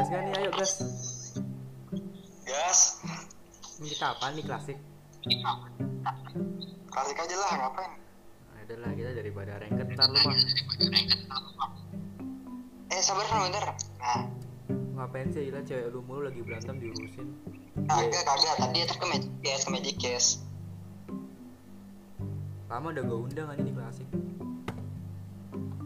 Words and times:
gas 0.00 0.08
kan 0.08 0.24
nih? 0.24 0.34
Ayo 0.40 0.50
gas. 0.56 0.72
Gas. 2.48 2.80
Ini 3.76 3.86
kita 3.92 4.16
apa 4.16 4.32
nih 4.32 4.44
klasik? 4.48 4.78
Klasik 6.88 7.16
aja 7.20 7.36
lah 7.36 7.50
ngapain? 7.60 7.92
Ada 8.64 8.74
lah 8.80 8.90
kita 8.96 9.10
daripada 9.12 9.60
ranked 9.60 9.88
ntar 9.92 10.08
lu 10.08 10.20
mah 10.24 10.36
eh 12.90 13.00
sabar 13.04 13.28
dong 13.28 13.52
bentar. 13.52 13.76
Nah. 14.00 14.24
Ngapain 14.96 15.28
sih 15.36 15.52
gila 15.52 15.60
cewek 15.68 15.92
lu 15.92 16.00
mulu 16.00 16.32
lagi 16.32 16.40
berantem 16.40 16.80
diurusin. 16.80 17.36
Kagak 17.84 18.24
kagak. 18.24 18.56
Tadi 18.56 18.78
itu 18.80 18.96
ke 18.96 19.04
magic 19.04 19.32
case 19.44 19.62
ke 19.68 19.70
magic 19.70 19.96
case. 20.00 20.28
Lama 22.72 22.88
udah 22.88 23.04
gue 23.04 23.18
undang 23.20 23.52
aja 23.52 23.60
di 23.60 23.72
klasik. 23.76 24.08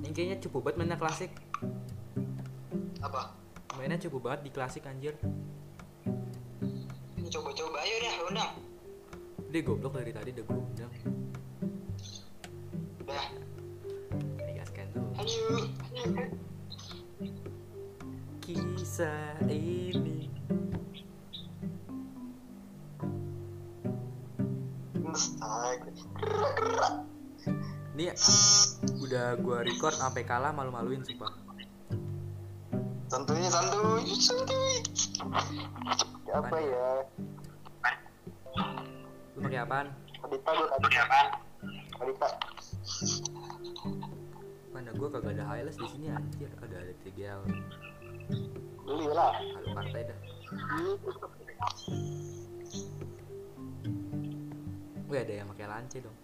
Ini 0.07 0.09
kayaknya 0.15 0.39
cukup 0.39 0.71
banget 0.71 0.79
mainnya 0.79 0.99
klasik. 1.03 1.35
Apa 3.03 3.34
mainnya 3.85 4.01
cukup 4.01 4.33
banget 4.33 4.49
di 4.49 4.51
klasik 4.57 4.89
anjir. 4.89 5.13
Ini 7.21 7.29
coba-coba 7.29 7.85
ayo 7.85 7.97
dah 8.01 8.15
undang. 8.33 8.53
Dia 9.53 9.61
goblok 9.61 10.01
dari 10.01 10.09
tadi 10.09 10.33
udah 10.33 10.45
gue 10.49 10.57
undang. 10.57 10.93
Dah 13.05 13.27
digaskan 14.41 14.89
dulu. 14.97 15.13
Ayo. 15.21 15.69
Kisah 18.81 19.37
ini. 19.53 20.33
Ini 27.93 28.17
udah 28.97 29.37
gua 29.45 29.61
record 29.61 29.93
sampai 29.93 30.25
kalah 30.25 30.57
malu-maluin 30.57 31.05
sumpah 31.05 31.44
santuy 33.15 33.47
santuy 33.47 34.03
santuy 34.19 34.75
apa 36.35 36.59
ya? 36.59 36.87
Lu 39.39 39.47
pakai 39.47 39.63
apaan? 39.63 39.87
Adita 40.27 40.51
gue 40.51 40.67
pakai 40.67 41.01
apaan? 41.07 41.27
Adita. 42.03 42.29
Mana 44.75 44.91
gua 44.99 45.15
kagak 45.15 45.39
ada 45.39 45.47
highlights 45.47 45.79
di 45.79 45.87
sini 45.95 46.11
anjir. 46.11 46.51
Ada 46.59 46.75
ada 46.75 46.93
TGL 47.07 47.41
beli 48.83 49.07
lah. 49.15 49.31
Halo 49.39 49.69
partai 49.79 50.11
dah. 50.11 50.19
Wih 55.07 55.19
ada 55.23 55.33
yang 55.39 55.47
pakai 55.55 55.67
lance 55.71 56.03
dong. 56.03 56.19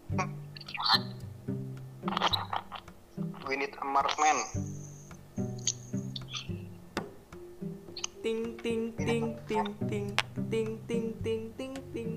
We 3.47 3.55
need 3.55 3.79
a 3.79 3.87
marksman 3.87 4.43
ting 8.21 8.53
ting 8.61 8.93
ting 9.01 9.33
ting 9.49 9.69
ting 9.89 10.09
ting 10.53 10.69
ting 10.85 11.07
ting 11.25 11.43
ting 11.57 11.75
ting. 11.97 12.11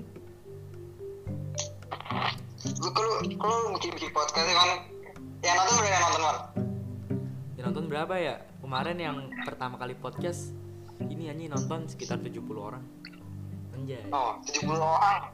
Lu 2.76 2.88
kalau 2.92 3.24
kalau 3.40 3.56
lu 3.64 3.68
bikin 3.80 3.90
bikin 3.96 4.10
podcast 4.12 4.44
kan 4.52 4.84
yang 5.40 5.56
nonton 5.56 5.76
berapa 5.80 5.88
yang 5.88 6.04
nonton 6.04 6.20
man 6.20 6.36
yang 7.56 7.64
nonton 7.72 7.84
berapa 7.88 8.14
ya? 8.20 8.34
Kemarin 8.60 8.96
yang 9.00 9.16
pertama 9.48 9.80
kali 9.80 9.96
podcast 9.96 10.52
ini 11.08 11.32
anjing 11.32 11.48
nonton 11.48 11.88
sekitar 11.88 12.20
70 12.20 12.36
orang. 12.52 12.84
Anjay. 13.72 14.04
Oh 14.12 14.36
70 14.44 14.76
orang 14.76 15.32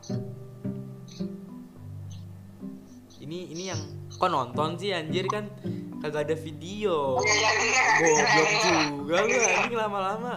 ini 3.21 3.53
ini 3.53 3.69
yang 3.69 3.81
kok 4.17 4.33
nonton 4.33 4.81
sih 4.81 4.97
anjir 4.97 5.29
kan? 5.29 5.53
Kagak 6.01 6.33
ada 6.33 6.37
video. 6.41 7.21
Goblok 7.21 8.49
juga 8.65 9.17
lu 9.29 9.37
anjing 9.37 9.77
lama-lama. 9.77 10.35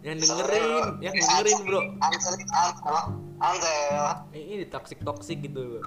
Yang 0.00 0.24
dengerin 0.24 0.64
yang 1.04 1.14
dengerin 1.14 1.58
bro. 1.68 1.80
Eh, 4.32 4.42
ini 4.42 4.64
toxic 4.68 5.00
toxic 5.04 5.44
gitu 5.44 5.80
loh 5.80 5.84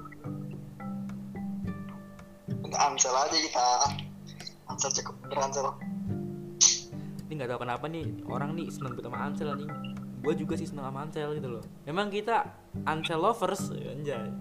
Ansel 2.78 3.16
aja 3.16 3.38
kita. 3.38 3.66
Ansel 4.70 4.92
cukup 5.02 5.16
bener 5.26 5.40
Ansel 5.42 5.68
ini 7.28 7.44
nggak 7.44 7.52
tahu 7.52 7.68
kenapa 7.68 7.86
nih 7.92 8.08
orang 8.32 8.56
nih 8.56 8.72
seneng 8.72 8.96
banget 8.96 9.12
sama 9.12 9.20
Ansel 9.20 9.48
anjing. 9.52 9.72
Gue 10.24 10.34
juga 10.38 10.54
sih 10.56 10.68
seneng 10.68 10.88
sama 10.88 11.04
Ansel 11.04 11.36
gitu 11.36 11.60
loh. 11.60 11.64
Memang 11.84 12.08
kita 12.08 12.56
Ansel 12.88 13.20
lovers 13.20 13.68
anjay 13.74 14.32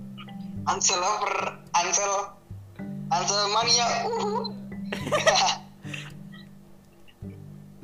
Ansel 0.66 0.98
lover 0.98 1.34
Ansel 1.78 2.12
Ansel 3.14 3.42
mania 3.54 3.86
uh 4.06 4.44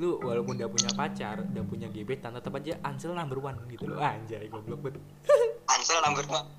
lu 0.02 0.18
walaupun 0.18 0.58
udah 0.58 0.66
punya 0.66 0.90
pacar 0.98 1.46
udah 1.46 1.62
punya 1.62 1.86
gebetan 1.86 2.34
tetap 2.34 2.58
aja 2.58 2.74
Ansel 2.82 3.14
number 3.14 3.38
one 3.38 3.54
gitu 3.70 3.86
loh. 3.86 4.02
Anjay 4.02 4.50
goblok 4.50 4.82
banget. 4.82 4.98
Ansel 5.78 6.02
number 6.02 6.26
one. 6.26 6.50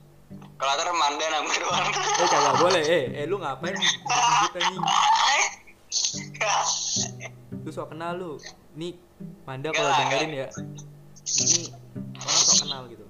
Kalau 0.55 0.71
ada 0.71 0.93
Manda 0.95 1.25
number 1.27 1.59
one. 1.67 1.91
Eh 2.23 2.27
kagak 2.31 2.55
boleh. 2.63 2.83
Eh 2.87 3.03
eh 3.19 3.25
lu 3.27 3.35
ngapain? 3.43 3.75
Gitu 3.75 4.57
anjing 4.63 4.83
lu 7.67 7.69
sok 7.75 7.91
kenal 7.91 8.15
lu. 8.15 8.39
Nih 8.79 8.95
Manda 9.43 9.75
kalau 9.75 9.91
dengerin 9.91 10.31
ya. 10.31 10.47
Ini 11.27 11.67
orang 12.15 12.43
sok 12.47 12.57
kenal 12.63 12.81
gitu. 12.87 13.05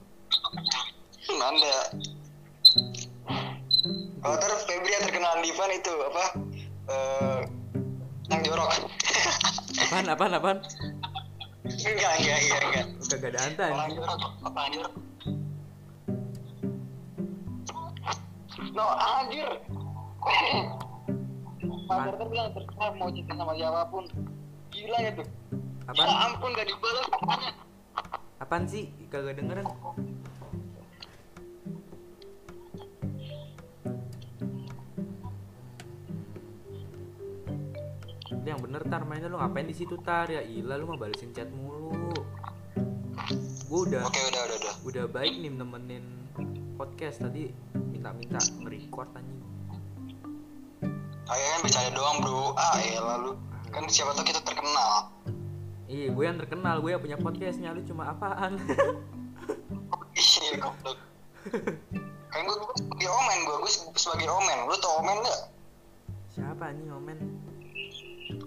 Manda 1.37 1.77
kalau 4.23 4.39
ntar 4.39 4.55
Febri 4.63 4.95
yang 4.95 5.03
terkenal 5.03 5.35
Divan 5.43 5.71
itu 5.75 5.93
apa? 6.07 6.25
Eh 6.87 7.41
yang 8.31 8.41
jorok. 8.47 8.69
Apaan 9.83 10.07
apaan 10.07 10.33
apaan? 10.39 10.57
Enggak 11.67 12.13
enggak 12.23 12.37
enggak 12.39 12.59
enggak. 12.63 12.85
Lu 12.95 13.03
kagak 13.11 13.29
ada 13.35 13.39
anta 13.43 13.63
orang 13.67 13.83
anjing 13.83 13.99
jorok 13.99 14.19
orang 14.47 14.71
jorok. 14.71 14.93
No 18.71 18.85
anjir. 18.95 19.49
Pacar 21.83 22.15
kan 22.15 22.27
bilang 22.31 22.47
terkenal 22.55 22.89
mau 22.95 23.11
cinta 23.11 23.33
sama 23.35 23.53
siapa 23.59 23.81
pun. 23.91 24.03
Gila 24.71 24.97
ya 25.03 25.11
tuh. 25.19 25.27
Apaan? 25.83 26.07
Ya 26.07 26.15
ampun 26.31 26.49
gak 26.55 26.67
dibalas 26.71 27.07
apaan 28.39 28.63
sih? 28.71 28.87
Kagak 29.11 29.35
dengeran 29.35 29.67
Ini 38.43 38.59
yang 38.59 38.59
bener 38.59 38.83
tar 38.91 39.07
mainnya 39.07 39.31
lu 39.31 39.39
ngapain 39.39 39.63
di 39.63 39.71
situ 39.71 39.95
tar? 40.03 40.27
Ya 40.27 40.43
ilah 40.43 40.75
lu 40.75 40.91
mah 40.91 40.99
balesin 40.99 41.31
chat 41.31 41.47
mulu. 41.47 42.11
Gua 43.71 43.79
udah 43.87 44.03
oke 44.03 44.19
udah 44.19 44.41
udah 44.43 44.57
udah. 44.59 44.73
udah 44.83 45.05
baik 45.07 45.39
nih 45.39 45.47
nemenin 45.47 46.03
podcast. 46.75 47.23
Tadi 47.23 47.47
minta-minta 47.71 48.43
nge-record 48.59 49.15
anjing. 49.15 49.39
Ayo 51.31 51.45
kan 51.55 51.59
bercanda 51.63 51.91
doang 51.95 52.17
bro. 52.19 52.51
Ah 52.59 52.83
ya 52.83 52.99
lalu 52.99 53.39
kan 53.71 53.87
siapa 53.87 54.11
tahu 54.11 54.27
kita 54.27 54.43
terkenal. 54.43 55.07
Iya 55.87 56.11
gue 56.11 56.23
yang 56.27 56.35
terkenal. 56.35 56.83
Gue 56.83 56.91
yang 56.91 56.99
punya 56.99 57.15
podcastnya. 57.15 57.71
Lu 57.71 57.79
cuma 57.87 58.11
apaan? 58.11 58.59
Iya 60.43 60.59
goblok. 60.59 60.99
Kan 62.27 62.43
gue, 62.43 62.55
gue 62.59 62.75
sebagai 62.75 63.07
omen 63.07 63.37
gue 63.47 63.55
gue 63.55 63.71
sebagai 63.95 64.27
omen. 64.27 64.57
Lu 64.67 64.75
tau 64.83 64.99
omen 64.99 65.15
gak 65.23 65.52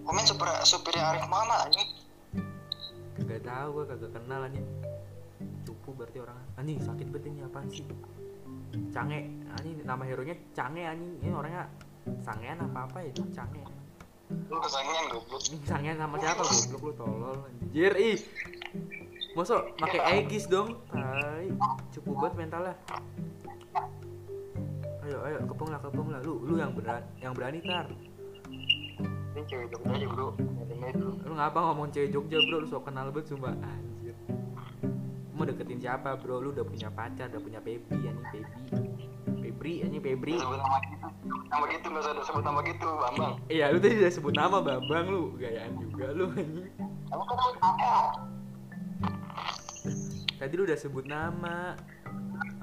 omen 0.07 0.25
super 0.25 0.49
supirnya 0.63 1.15
Arif 1.15 1.27
Muhammad 1.27 1.71
anjing. 1.71 1.89
Gak 3.27 3.43
tahu 3.43 3.69
gue 3.83 3.85
kagak 3.91 4.11
kenal 4.15 4.41
anjing. 4.47 4.67
Cupu 5.67 5.91
berarti 5.99 6.19
orang. 6.23 6.39
Anjing 6.57 6.79
sakit 6.79 7.07
banget 7.11 7.31
ini 7.35 7.41
apaan 7.43 7.67
sih? 7.67 7.83
Cange. 8.95 9.27
Anjing 9.59 9.83
nama 9.83 10.03
hero 10.07 10.23
nya 10.23 10.39
Cange 10.55 10.83
anjing. 10.87 11.11
Ini 11.21 11.33
orangnya 11.35 11.67
Sangean 12.23 12.63
apa 12.63 12.87
apa 12.87 12.99
ya? 13.03 13.11
Cange. 13.35 13.63
Lu 14.47 14.59
kesangian 14.63 15.05
goblok. 15.11 15.43
Ini 15.51 15.59
sangean 15.67 15.97
sama 15.99 16.17
siapa? 16.23 16.43
Goblok 16.43 16.83
lu 16.83 16.93
tolol 16.95 17.39
Anjir. 17.51 17.93
Ih. 17.99 18.19
Masa 19.35 19.67
pakai 19.75 20.01
Aegis 20.01 20.47
dong. 20.47 20.79
Tai. 20.91 21.51
Cupu 21.91 22.15
banget 22.15 22.47
mentalnya. 22.47 22.75
Ayo 25.07 25.19
ayo 25.27 25.39
kepung 25.51 25.71
lah 25.71 25.81
kepung 25.83 26.09
lah. 26.15 26.23
Lu 26.23 26.43
lu 26.47 26.59
yang 26.59 26.75
berani 26.75 27.07
yang 27.19 27.35
berani 27.35 27.59
tar 27.63 27.91
ini 29.37 29.45
cewek 29.45 29.69
Jogja 29.69 29.93
aja 29.93 30.07
bro. 30.09 30.29
Dulu 30.97 31.13
Lu 31.29 31.33
ngapa 31.37 31.59
ngomong 31.61 31.93
cewek 31.93 32.09
Jogja 32.09 32.41
bro? 32.41 32.57
Lu 32.65 32.67
sok 32.73 32.89
kenal 32.89 33.13
banget 33.13 33.37
sumpah. 33.37 33.53
Anjir. 33.53 34.17
Lu 35.29 35.35
mau 35.37 35.45
deketin 35.45 35.77
siapa 35.77 36.17
bro? 36.17 36.41
Lu 36.41 36.57
udah 36.57 36.65
punya 36.65 36.89
pacar 36.89 37.29
Udah 37.29 37.43
punya 37.45 37.61
Febri 37.61 38.01
anjing 38.09 38.25
Febri 38.33 38.97
Febri 39.45 39.73
anjing 39.85 40.01
Febri. 40.01 40.35
Sebut 40.41 40.57
nama 40.57 40.79
gitu. 40.81 41.07
Nama 41.53 41.65
gitu 41.69 41.87
nggak 41.93 42.03
usah 42.03 42.25
sebut 42.25 42.45
nama 42.49 42.61
gitu 42.65 42.89
bambang. 42.89 43.35
Iya 43.53 43.65
lu 43.77 43.79
tadi 43.79 43.95
udah 44.01 44.13
sebut 44.17 44.33
nama 44.33 44.57
Bambang 44.65 45.07
lu. 45.13 45.23
Gayaan 45.37 45.73
juga 45.77 46.07
lu 46.17 46.33
anjing. 46.33 46.73
Kamu 47.13 47.23
kan 47.29 47.37
sebut 47.37 47.57
Tadi 50.37 50.53
lu 50.57 50.63
udah 50.65 50.79
sebut 50.81 51.05
nama. 51.05 51.77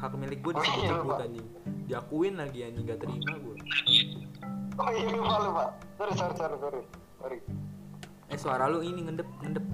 Hak 0.01 0.19
milik 0.19 0.43
gue 0.43 0.51
disebut-sebut 0.57 1.05
lupa. 1.05 1.21
anjing. 1.21 1.47
Diakuin 1.87 2.35
lagi 2.35 2.59
anjing 2.67 2.83
Gak 2.87 2.99
terima 2.99 3.39
gue 3.39 3.55
oh 4.79 4.89
iya 4.89 5.07
lupa 5.13 5.35
lupa. 5.43 5.65
Sorry 5.97 6.13
sorry 6.17 6.35
sorry 6.37 6.55
sorry. 6.57 6.81
Sorry. 7.21 7.37
Eh 8.33 8.37
suara 8.39 8.65
lu 8.69 8.81
ini 8.81 9.05
ngendep 9.05 9.29
ngendep. 9.43 9.65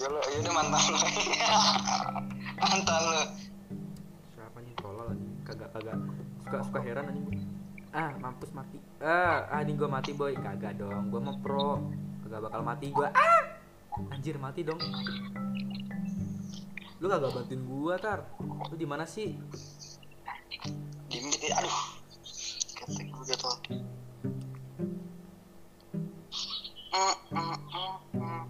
Ya 0.00 0.06
lo, 0.10 0.20
ya 0.20 0.36
udah 0.42 0.52
mantan 0.52 0.82
lo. 0.90 0.98
mantan 2.62 3.02
lo. 3.04 3.22
siapa 4.34 4.58
nih? 4.60 4.74
Tolol 4.80 5.06
anjing. 5.12 5.32
Kagak 5.44 5.68
kagak. 5.76 5.96
Suka 6.44 6.56
suka 6.64 6.80
heran 6.82 7.04
anjing 7.12 7.24
gua. 7.28 7.36
ah 7.94 8.10
mampus 8.18 8.50
mati. 8.50 8.78
Ah 8.98 9.46
ah 9.48 9.60
anjing 9.62 9.76
gua 9.76 9.90
mati 9.92 10.10
boy. 10.16 10.32
Kagak 10.34 10.80
dong. 10.80 11.12
Gua 11.12 11.20
mah 11.20 11.36
pro. 11.40 11.84
Kagak 12.26 12.40
bakal 12.48 12.60
mati 12.64 12.86
gua. 12.90 13.08
Ah! 13.12 13.44
Anjir 14.10 14.36
mati 14.42 14.66
dong. 14.66 14.80
Lu 16.98 17.06
kagak 17.06 17.30
bantuin 17.30 17.62
gua 17.68 17.94
tar. 18.00 18.26
Lu 18.42 18.74
di 18.74 18.88
mana 18.88 19.04
sih? 19.06 19.36
Gitu, 21.12 21.46
aduh. 21.54 21.93
Gitu. 23.24 23.50
Mm, 26.92 27.14
mm, 27.32 27.56
mm. 28.20 28.44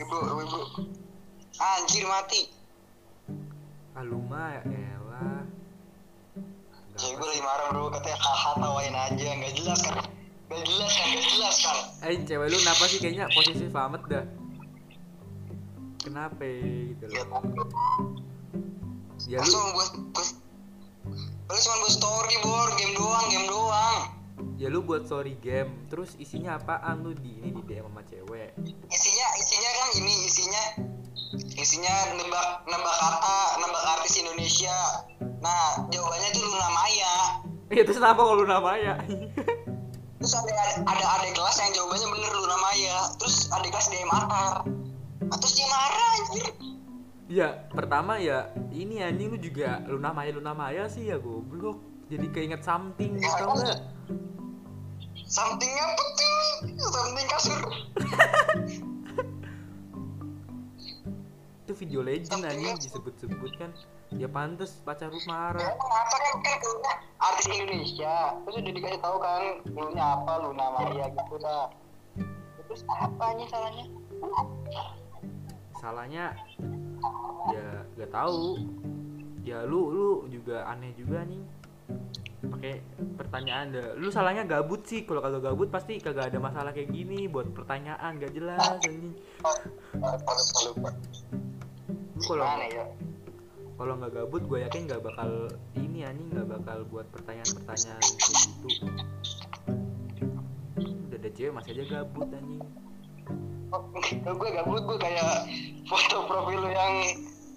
Ibu, 0.00 0.16
ibu. 0.40 0.60
Anjir 1.60 2.04
mati. 2.08 2.48
ah 3.92 4.00
lu 4.00 4.24
mah 4.24 4.56
ya 4.56 4.62
elah 4.72 5.44
Gak 6.96 6.96
Cewek 6.96 7.12
apa 7.12 7.20
gue 7.20 7.28
lagi 7.28 7.42
marah 7.44 7.66
bro, 7.76 7.92
katanya 7.92 8.18
haha 8.24 8.50
tawain 8.56 8.96
aja, 8.96 9.28
nggak 9.36 9.52
jelas 9.52 9.78
kan? 9.84 10.00
Nggak 10.48 10.64
jelas 10.64 10.92
kan? 10.96 11.06
Nggak 11.12 11.28
jelas 11.28 11.56
kan? 11.60 11.76
Eh 12.08 12.16
cewek 12.24 12.46
lu 12.48 12.56
kenapa 12.56 12.84
sih 12.88 12.98
kayaknya 13.04 13.28
posisi 13.36 13.68
amat 13.68 14.02
dah 14.08 14.24
Kenapa 16.00 16.40
gitu 16.42 17.04
Ya, 17.12 17.22
loh 17.28 18.31
Ya 19.32 19.40
lu 19.40 19.48
langsung 19.48 19.64
buat, 19.72 19.90
Lu 21.48 21.56
cuma 21.56 21.76
buat 21.80 21.92
story 21.96 22.36
bor, 22.44 22.68
game 22.76 22.92
doang, 22.92 23.26
game 23.32 23.48
doang. 23.48 23.98
ya 24.60 24.68
lu 24.68 24.84
buat 24.84 25.08
story 25.08 25.40
game 25.40 25.88
Terus 25.88 26.12
isinya 26.20 26.60
apaan 26.60 27.00
lu 27.00 27.16
di 27.16 27.40
ini 27.40 27.48
di 27.48 27.62
DM 27.64 27.88
sama 27.88 28.04
cewek 28.04 28.52
Isinya, 28.92 29.26
isinya 29.40 29.70
kan 29.72 29.88
ini, 29.96 30.14
isinya, 30.28 30.62
isinya 31.56 31.94
nebak, 32.12 32.46
nebak 32.68 32.96
kata, 33.00 33.38
nebak 33.56 33.82
artis 33.96 34.20
Indonesia. 34.20 34.76
Nah, 35.40 35.88
jawabannya 35.88 36.28
tuh 36.30 36.42
Luna 36.44 36.68
Maya. 36.70 37.14
Ya 37.72 37.88
terus 37.88 37.96
kenapa 37.96 38.20
kalau 38.20 38.36
lu 38.36 38.44
namanya 38.44 39.00
Terus 40.20 40.32
ada 40.36 40.52
ada 40.84 41.04
adik 41.16 41.32
kelas 41.32 41.56
yang 41.56 41.72
jawabannya 41.72 42.04
bener 42.12 42.32
Luna 42.36 42.56
Maya. 42.60 42.96
Terus 43.16 43.48
adik 43.48 43.72
kelas 43.72 43.88
DM 43.88 44.12
Atar. 44.12 44.68
Nah, 45.24 45.36
terus 45.40 45.56
dia 45.56 45.64
marah 45.72 46.08
anjir. 46.20 46.46
Ya 47.32 47.64
pertama 47.72 48.20
ya 48.20 48.52
ini 48.76 49.00
anjing 49.00 49.32
lu 49.32 49.40
juga 49.40 49.80
Luna 49.88 50.12
Maya 50.12 50.36
Luna 50.36 50.52
Maya 50.52 50.84
sih 50.84 51.08
ya 51.08 51.16
goblok 51.16 51.80
Jadi 52.12 52.28
keinget 52.28 52.60
something 52.60 53.16
Ya, 53.16 53.32
tau 53.40 53.56
kan? 53.56 53.64
gak 53.72 53.80
Something 55.24 55.72
apa 55.80 56.04
tuh? 56.12 56.44
Something 56.76 57.26
kasur. 57.32 57.60
Itu 61.64 61.72
video 61.72 62.04
legend 62.04 62.44
anjing 62.44 62.76
disebut-sebut 62.84 63.52
kan 63.56 63.72
Ya 64.12 64.28
pantes 64.28 64.76
pacar 64.84 65.08
lu 65.08 65.16
Ya, 65.16 65.32
marah 65.32 65.72
emang 65.72 65.88
apa 65.88 66.16
kan 66.20 66.34
kan 66.44 66.56
dulunya 66.60 66.94
artis 67.16 67.46
Indonesia. 67.48 68.16
Terus 68.44 68.54
udah 68.60 68.72
dikasih 68.76 69.00
tahu 69.00 69.16
kan 69.24 69.42
dulunya 69.72 70.04
apa 70.04 70.32
Luna 70.36 70.66
Maya 70.76 71.08
gitu 71.08 71.34
dah. 71.40 71.72
Terus 72.68 72.84
apa 72.92 73.24
nih 73.40 73.48
salahnya? 73.48 73.84
Salahnya 75.80 76.36
ya 77.52 77.68
gak 77.98 78.10
tahu. 78.10 78.58
Ya 79.42 79.66
lu 79.66 79.90
lu 79.90 80.08
juga 80.30 80.66
aneh 80.70 80.94
juga 80.94 81.26
nih. 81.26 81.42
Pakai 82.42 82.82
pertanyaan 83.18 83.66
dah. 83.74 83.88
Lu 83.98 84.08
salahnya 84.10 84.46
gabut 84.46 84.86
sih. 84.86 85.02
Kalau 85.06 85.22
kagak 85.22 85.42
gabut 85.50 85.68
pasti 85.70 85.98
kagak 85.98 86.30
ada 86.30 86.38
masalah 86.38 86.70
kayak 86.70 86.90
gini 86.94 87.26
buat 87.26 87.50
pertanyaan. 87.50 88.18
Gak 88.18 88.32
jelas 88.34 88.62
lu 88.86 89.14
kalau 92.22 92.46
ya? 92.70 92.86
kalau 93.74 93.98
nggak 93.98 94.14
gabut 94.14 94.42
gue 94.46 94.62
yakin 94.62 94.86
nggak 94.86 95.02
bakal 95.02 95.50
ini 95.74 96.06
anjing. 96.06 96.30
Nggak 96.30 96.48
bakal 96.54 96.78
buat 96.86 97.06
pertanyaan-pertanyaan 97.10 97.98
kayak 97.98 98.38
gitu. 98.46 98.68
Udah 100.78 101.18
ada 101.18 101.30
cewek 101.34 101.50
masih 101.50 101.70
aja 101.74 101.84
gabut 101.90 102.28
anjing. 102.30 102.62
Kalau 102.62 102.91
gue 103.72 104.50
gabut 104.52 104.82
gue 104.84 104.98
kayak 105.00 105.48
foto 105.88 106.28
profil 106.28 106.60
lu 106.60 106.70
yang 106.70 106.94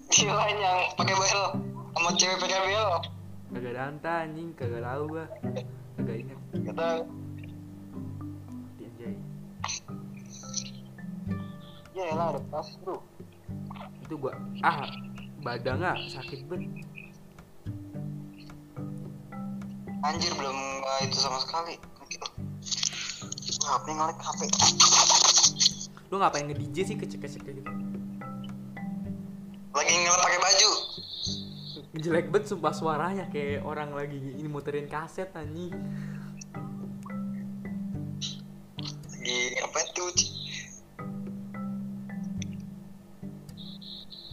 gila 0.08 0.48
yang 0.48 0.78
pakai 0.96 1.12
bel 1.12 1.44
sama 1.92 2.10
cewek 2.16 2.38
pakai 2.40 2.60
bel. 2.64 2.88
kagak 3.52 3.72
ada 3.76 3.82
anta 3.92 4.12
anjing 4.24 4.48
kagak 4.56 4.80
tahu 4.80 5.02
gua 5.12 5.24
kagak 6.00 6.16
inget 6.24 6.38
Kata 6.66 6.86
anjay 8.80 9.14
ya 11.92 12.04
lah 12.16 12.26
ada 12.32 12.40
pas 12.48 12.68
bro. 12.80 12.96
itu 14.04 14.14
gua 14.16 14.32
ah 14.64 14.88
badan 15.44 15.84
nggak 15.84 15.96
sakit 16.16 16.40
banget 16.48 16.86
Anjir 20.06 20.30
belum 20.38 20.58
uh, 20.86 21.00
itu 21.02 21.18
sama 21.18 21.42
sekali. 21.42 21.74
HP 23.66 23.86
ngelag 23.90 24.14
HP. 24.22 24.40
Lu 26.06 26.16
ngapain 26.16 26.46
nge 26.46 26.56
DJ 26.56 26.76
sih 26.84 26.96
kecek-kecek 26.96 27.42
kayak 27.42 27.56
gitu 27.58 27.70
Lagi 29.70 29.92
ngelap 29.92 30.20
pakai 30.22 30.40
baju. 30.40 30.70
jelek 31.96 32.26
banget 32.28 32.44
sumpah 32.46 32.72
suaranya 32.72 33.24
kayak 33.26 33.60
orang 33.60 33.92
lagi 33.92 34.16
ini 34.16 34.44
muterin 34.46 34.84
kaset 34.86 35.28
anjing 35.32 35.72
Lagi 39.10 39.36
apa 39.58 39.80
tuh? 39.92 40.12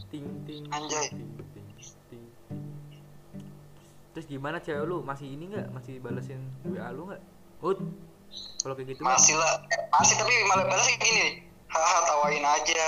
ting 0.08 0.28
ting 0.46 0.64
Anjay. 0.70 1.08
ting 1.10 1.32
ting 1.50 1.68
ting 2.08 2.26
terus 4.14 4.26
gimana 4.28 4.60
cewek 4.60 4.84
lu 4.84 5.02
masih 5.02 5.26
ini 5.28 5.50
nggak 5.50 5.74
masih 5.74 5.98
balesin 5.98 6.38
WA 6.64 6.88
lu 6.90 7.10
nggak 7.10 7.22
Ut 7.60 7.80
kalau 8.60 8.74
kayak 8.74 8.92
gitu 8.92 9.02
Masih 9.02 9.34
lah, 9.34 9.62
masih 9.94 10.16
tapi 10.16 10.34
malah 10.48 10.66
balasnya 10.66 10.96
gini. 10.98 11.28
Haha 11.74 11.98
tawain 12.06 12.46
aja. 12.46 12.88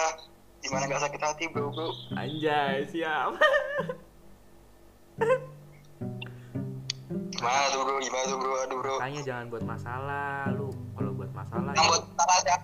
Gimana 0.61 0.89
gak 0.89 1.01
sakit 1.09 1.21
hati 1.21 1.45
bro 1.49 1.69
bro? 1.69 1.93
anjay 2.17 2.85
siap 2.89 3.37
Gimana 7.29 7.65
tuh 7.69 7.81
bro? 7.85 7.95
Gimana 8.01 8.25
tuh 8.25 8.37
bro? 8.41 8.53
Aduh 8.65 8.77
bro. 8.81 8.95
Makanya 8.97 9.21
jangan 9.21 9.45
buat 9.53 9.61
masalah 9.61 10.49
lu. 10.57 10.73
Kalau 10.97 11.11
buat 11.13 11.31
masalah 11.37 11.71
Yang 11.77 11.85
ya, 11.85 11.91
buat 11.93 12.03
salah 12.17 12.35
aja. 12.41 12.55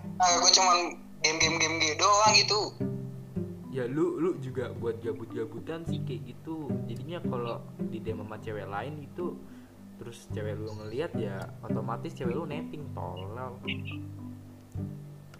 Gue 0.42 0.52
cuman 0.58 0.78
game-game 1.22 1.58
game 1.62 1.78
game 1.78 1.98
doang 2.02 2.34
gitu. 2.34 2.62
ya 3.72 3.88
lu 3.88 4.20
lu 4.20 4.36
juga 4.44 4.68
buat 4.76 5.00
gabut-gabutan 5.00 5.86
sih 5.88 6.02
kayak 6.04 6.34
gitu. 6.36 6.68
Jadinya 6.90 7.24
kalau 7.24 7.62
di 7.80 8.04
DM 8.04 8.26
sama 8.26 8.36
cewek 8.42 8.68
lain 8.68 9.00
itu 9.06 9.38
terus 10.02 10.26
cewek 10.34 10.58
lu 10.58 10.74
ngelihat 10.82 11.14
ya 11.16 11.38
otomatis 11.64 12.12
cewek 12.18 12.34
lu 12.34 12.50
netting 12.50 12.84
tolol. 12.98 13.62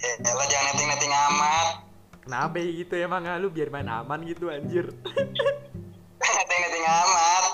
Ya 0.02 0.12
elah 0.26 0.48
jangan 0.50 0.66
netting-netting 0.74 1.14
amat. 1.14 1.68
Kenapa 2.22 2.56
ya 2.58 2.70
gitu 2.74 2.94
emang 2.98 3.22
ah, 3.26 3.38
lu 3.38 3.50
biar 3.50 3.70
main 3.70 3.86
aman 3.86 4.26
gitu 4.26 4.50
anjir. 4.50 4.90
netting-netting 6.22 6.86
amat. 6.86 7.46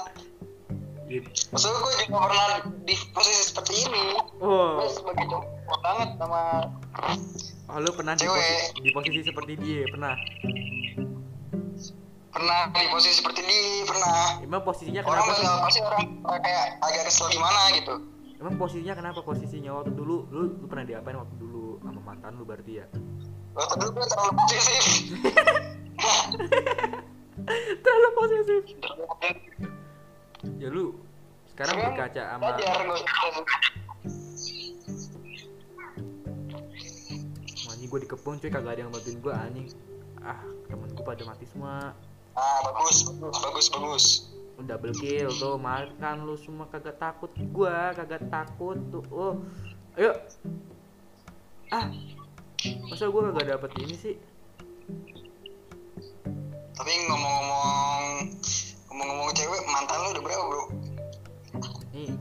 Ya, 1.07 1.23
Maksudnya 1.23 1.77
gue 1.79 1.93
juga 2.03 2.19
pernah 2.19 2.45
di 2.83 2.95
posisi 3.15 3.41
seperti 3.47 3.73
ini. 3.87 4.05
Oh, 4.43 4.83
Gue 4.83 4.91
sebagai 4.91 5.23
cowok 5.31 5.79
banget 5.79 6.09
sama 6.19 6.41
oh, 7.67 7.77
lu 7.79 7.91
pernah 7.95 8.13
di 8.13 8.27
posisi, 8.27 8.65
di 8.83 8.91
posisi 8.91 9.19
seperti 9.23 9.51
dia 9.55 9.87
pernah. 9.87 10.15
pernah 12.27 12.69
di 12.69 12.87
posisi 12.91 13.15
seperti 13.17 13.39
ini 13.41 13.59
pernah. 13.87 14.43
Emang 14.43 14.61
posisinya 14.61 15.01
Orang 15.01 15.25
kenapa? 15.25 15.31
sih? 15.31 15.43
bakal 15.47 15.63
pasti 15.63 15.79
orang 15.81 16.03
orang 16.21 16.41
kayak 16.43 16.65
agak 16.83 17.03
kesel 17.07 17.27
gimana 17.31 17.59
gitu. 17.73 17.93
Emang 18.37 18.53
posisinya 18.61 18.93
kenapa 18.93 19.19
posisinya 19.25 19.71
waktu 19.73 19.91
dulu 19.95 20.15
lu, 20.29 20.41
lu 20.59 20.65
pernah 20.69 20.85
diapain 20.85 21.17
waktu 21.17 21.35
dulu 21.39 21.66
sama 21.87 22.01
mantan 22.03 22.35
lu 22.35 22.43
berarti 22.43 22.83
ya? 22.83 22.85
Waktu 23.55 23.75
dulu 23.79 23.89
gue 23.97 24.05
terlalu 24.05 24.31
posesif. 24.37 24.85
Terlalu 27.83 28.09
posesif. 28.13 28.63
Ya 30.61 30.67
lu 30.69 30.93
sekarang 31.55 31.75
berkaca 31.89 32.21
sama 32.37 32.53
gue. 32.53 32.65
Anjing 37.71 37.89
gue 37.89 37.99
dikepung 38.05 38.35
cuy 38.37 38.49
kagak 38.51 38.77
ada 38.77 38.81
yang 38.85 38.91
bantuin 38.93 39.17
gue 39.17 39.33
anjing 39.33 39.67
ah 40.25 40.41
temen 40.67 40.89
gue 40.91 41.05
pada 41.05 41.23
mati 41.23 41.45
semua 41.47 41.95
Ah 42.37 42.59
bagus 42.69 43.09
bagus 43.17 43.37
bagus 43.41 43.67
bagus. 43.73 44.05
double 44.61 44.93
kill 44.97 45.29
tuh 45.37 45.55
makan 45.55 46.25
lu 46.25 46.33
semua 46.37 46.65
kagak 46.69 46.97
takut 46.97 47.29
gua 47.53 47.93
kagak 47.93 48.25
takut 48.29 48.77
tuh 48.89 49.05
oh 49.13 49.33
ayo 49.95 50.17
ah 51.71 51.91
masa 52.87 53.11
gua 53.11 53.31
kagak 53.31 53.57
dapet 53.57 53.71
ini 53.83 53.95
sih 53.95 54.15
Tapi 56.77 56.93
ngomong-ngomong 57.09 58.29
ngomong-ngomong 58.87 59.33
cewek 59.33 59.61
mantan 59.67 59.97
lu 60.05 60.09
udah 60.13 60.23
berapa 60.23 60.43
bro? 60.45 60.63
nih 61.91 62.13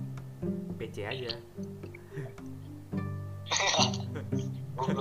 PC 0.80 0.96
aja 1.06 1.32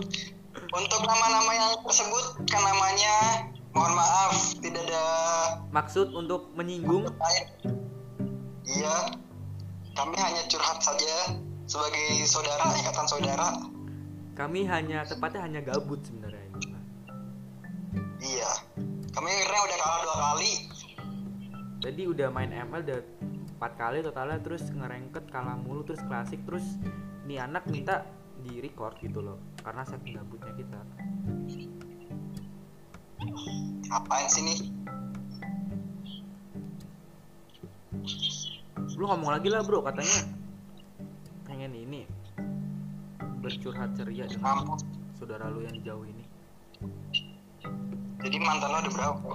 Untuk 0.75 1.01
nama-nama 1.07 1.51
yang 1.55 1.71
tersebut 1.87 2.25
kan 2.51 2.61
namanya 2.61 3.47
mohon 3.71 3.95
maaf 3.95 4.55
tidak 4.59 4.83
ada 4.87 5.05
maksud 5.75 6.15
untuk 6.15 6.51
menyinggung. 6.55 7.11
Iya, 8.63 8.95
kami 9.95 10.15
hanya 10.15 10.43
curhat 10.47 10.79
saja 10.79 11.35
sebagai 11.67 12.23
saudara, 12.23 12.71
ikatan 12.79 13.07
saudara. 13.07 13.75
Kami 14.35 14.67
hanya 14.67 15.07
tepatnya 15.07 15.41
hanya 15.47 15.61
gabut 15.63 16.03
sebenarnya 16.03 16.43
ini. 16.51 16.75
Iya, 18.19 18.51
kami 19.15 19.27
akhirnya 19.31 19.61
udah 19.63 19.77
kalah 19.79 19.99
dua 20.03 20.15
kali. 20.19 20.51
Tadi 21.79 22.01
udah 22.03 22.27
main 22.33 22.51
ML 22.51 22.81
udah 22.83 22.99
empat 23.55 23.71
kali 23.79 24.03
totalnya 24.03 24.39
terus 24.43 24.67
ngerengket 24.67 25.31
kalah 25.31 25.55
mulu 25.55 25.87
terus 25.87 26.03
klasik 26.03 26.43
terus 26.43 26.75
nih 27.23 27.39
anak 27.39 27.63
minta 27.71 28.03
di 28.43 28.59
record 28.59 28.99
gitu 28.99 29.23
loh 29.23 29.39
karena 29.63 29.87
saking 29.87 30.19
gabutnya 30.19 30.53
kita 30.59 30.81
Apaan 33.89 34.27
sih 34.29 34.43
nih? 34.43 34.59
lu 38.95 39.03
ngomong 39.07 39.31
lagi 39.39 39.47
lah 39.51 39.63
bro 39.63 39.83
katanya 39.83 40.19
pengen 41.47 41.73
ini 41.75 42.03
bercurhat 43.45 43.93
ceria 43.93 44.25
dengan 44.25 44.65
Mampus. 44.65 44.81
saudara 45.21 45.45
lu 45.53 45.61
yang 45.61 45.77
jauh 45.85 46.01
ini 46.01 46.25
Jadi 48.25 48.37
mantan 48.41 48.73
lo 48.73 48.77
ada 48.81 48.89
berapa? 48.89 49.31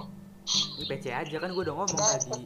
ini 0.51 0.83
PC 0.83 1.05
aja 1.15 1.35
kan 1.39 1.47
gue 1.55 1.63
udah 1.63 1.75
ngomong 1.79 1.95
tadi 1.95 2.43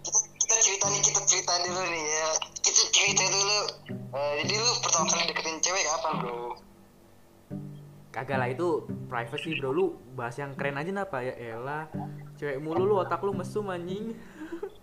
Kita, 0.00 0.18
kita 0.40 0.54
cerita 0.64 0.86
nih, 0.88 1.00
kita 1.04 1.20
cerita 1.28 1.52
dulu 1.60 1.82
nih 1.84 2.04
ya. 2.08 2.28
Kita 2.64 2.82
cerita 2.96 3.24
dulu. 3.28 3.58
Eh, 3.92 4.32
jadi 4.40 4.54
lu 4.56 4.70
pertama 4.80 5.06
kali 5.12 5.24
deketin 5.28 5.56
cewek 5.60 5.84
kapan 5.84 6.14
bro? 6.24 6.40
kagak 8.10 8.38
lah 8.42 8.48
itu 8.50 8.68
privacy 9.06 9.54
bro 9.60 9.70
lu 9.70 9.86
bahas 10.18 10.34
yang 10.40 10.50
keren 10.58 10.80
aja 10.80 10.90
napa 10.90 11.22
ya 11.22 11.30
elah 11.38 11.86
cewek 12.40 12.58
mulu 12.58 12.82
lu 12.82 12.94
otak 12.98 13.22
lu 13.22 13.30
mesum 13.30 13.70
anjing 13.70 14.18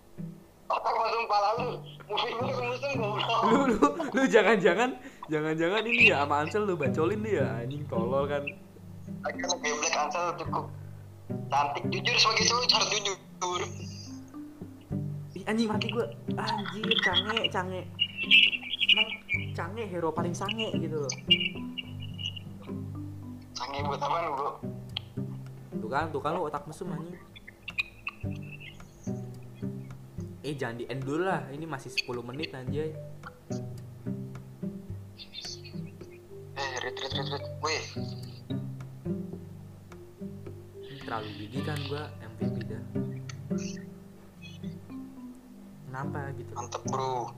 Otak 0.68 0.94
masuk 1.00 1.24
pala 1.24 1.50
lu. 1.56 1.70
Movie 2.08 2.32
lu 2.36 2.44
musuh 2.48 2.92
goblok. 2.96 3.40
lu 3.48 3.60
lu 3.72 3.86
lu 4.16 4.22
jangan 4.28 4.56
jangan 4.60 4.90
jangan 5.28 5.52
jangan 5.56 5.82
ini 5.84 6.12
ya 6.12 6.24
sama 6.24 6.44
Ansel 6.44 6.64
lu 6.64 6.76
bacolin 6.76 7.20
dia 7.20 7.44
anjing 7.60 7.84
tolol 7.88 8.24
kan 8.28 8.44
Akhirnya 9.24 9.56
geblek 9.60 9.94
Ansel 9.96 10.26
cukup 10.40 10.66
cantik 11.52 11.84
jujur 11.92 12.16
sebagai 12.16 12.44
cowok 12.48 12.72
harus 12.72 12.88
jujur. 12.92 13.60
Ih, 15.36 15.44
anjing 15.44 15.68
mati 15.68 15.88
gue 15.92 16.06
anjir 16.36 16.96
cange 17.04 17.38
cange 17.52 17.80
emang 18.92 19.08
cange 19.52 19.82
hero 19.84 20.08
paling 20.08 20.32
sange 20.32 20.72
gitu 20.80 21.04
loh 21.04 21.12
Canggih 23.52 23.80
buat 23.84 24.00
apa 24.00 24.16
lu 24.24 24.30
bro? 24.32 24.50
tuh 25.78 25.90
kan 25.92 26.04
tuh 26.12 26.20
kan 26.20 26.32
lu 26.36 26.48
otak 26.48 26.64
mesum 26.64 26.88
anjing 26.92 27.16
eh 30.48 30.56
jangan 30.56 30.80
di 30.80 30.84
end 30.88 31.04
dulu 31.04 31.28
lah. 31.28 31.44
Ini 31.52 31.68
masih 31.68 31.92
10 31.92 32.24
menit 32.24 32.56
anjay. 32.56 32.96
Eh, 36.56 36.72
rit 36.80 36.96
rit 36.96 37.12
rit 37.12 37.28
rit. 37.28 37.44
Wih, 37.60 37.84
ini 40.88 40.98
terlalu 41.04 41.28
gigi 41.36 41.60
kan 41.60 41.76
gua 41.84 42.08
MVP 42.24 42.56
dah 42.64 42.84
kenapa 45.98 46.30
gitu? 46.38 46.52
Mantep 46.54 46.82
bro. 46.86 47.34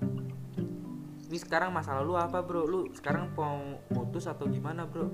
ini 1.30 1.38
sekarang 1.38 1.70
masalah 1.72 2.04
lu 2.04 2.12
apa 2.18 2.44
bro? 2.44 2.68
Lu 2.68 2.92
sekarang 2.92 3.32
mau 3.32 3.80
putus 3.88 4.28
atau 4.28 4.44
gimana 4.46 4.84
bro 4.84 5.08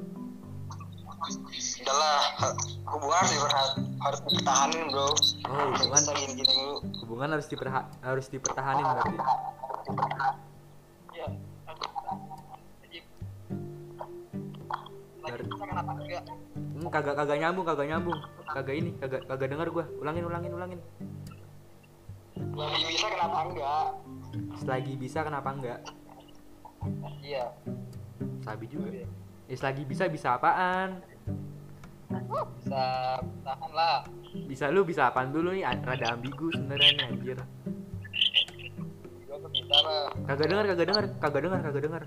Udahlah, 1.16 2.16
ha- 2.36 2.56
hubungan 2.86 3.16
harus 3.16 3.32
diperha- 3.32 3.76
harus 3.98 4.20
dipertahanin 4.22 4.84
bro. 4.88 5.00
oh 5.00 5.14
hubungan 5.72 5.96
Bisa 5.96 6.12
gini-gini 6.14 6.52
dulu. 6.54 6.74
hubungan 7.02 7.28
harus 7.32 7.46
diperha- 7.46 7.88
harus 8.00 8.26
dipertahanin 8.28 8.84
berarti 8.84 9.16
Iya. 11.10 11.26
Enggak? 15.96 16.22
Hmm, 16.54 16.88
kagak 16.88 17.14
kagak 17.16 17.38
nyambung 17.38 17.64
kagak 17.64 17.86
nyambung 17.88 18.18
kagak 18.46 18.76
ini 18.76 18.90
kagak 18.96 19.22
kagak 19.26 19.48
dengar 19.48 19.68
gua 19.68 19.84
ulangin 19.98 20.24
ulangin 20.24 20.52
ulangin 20.52 20.80
Lagi 22.52 22.84
bisa 22.86 23.08
kenapa 23.10 23.38
enggak? 23.42 23.86
selagi 24.56 24.92
bisa 24.94 25.18
kenapa 25.20 25.48
enggak 25.50 25.80
Iya. 27.18 27.44
sabi 28.40 28.68
juga 28.68 28.88
ya 29.46 29.54
selagi 29.54 29.82
bisa 29.82 30.04
bisa 30.06 30.34
apaan 30.34 30.98
Bisa 32.56 32.82
tahan 33.42 33.70
lah. 33.72 34.02
bisa 34.44 34.68
lu 34.68 34.82
bisa 34.82 35.06
apaan 35.06 35.30
dulu 35.30 35.50
nih 35.50 35.62
A- 35.64 35.78
rada 35.80 36.12
ambigu 36.12 36.50
sebenarnya 36.50 36.90
nih 36.92 37.06
anjir 37.08 37.38
kagak 40.26 40.46
dengar 40.46 40.64
kagak 40.66 40.86
dengar 40.86 41.04
kagak 41.16 41.40
dengar 41.40 41.60
kagak 41.60 41.82
dengar 41.82 42.02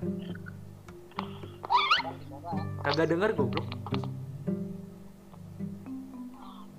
kagak 2.82 3.08
dengar 3.08 3.30
goblok 3.34 3.68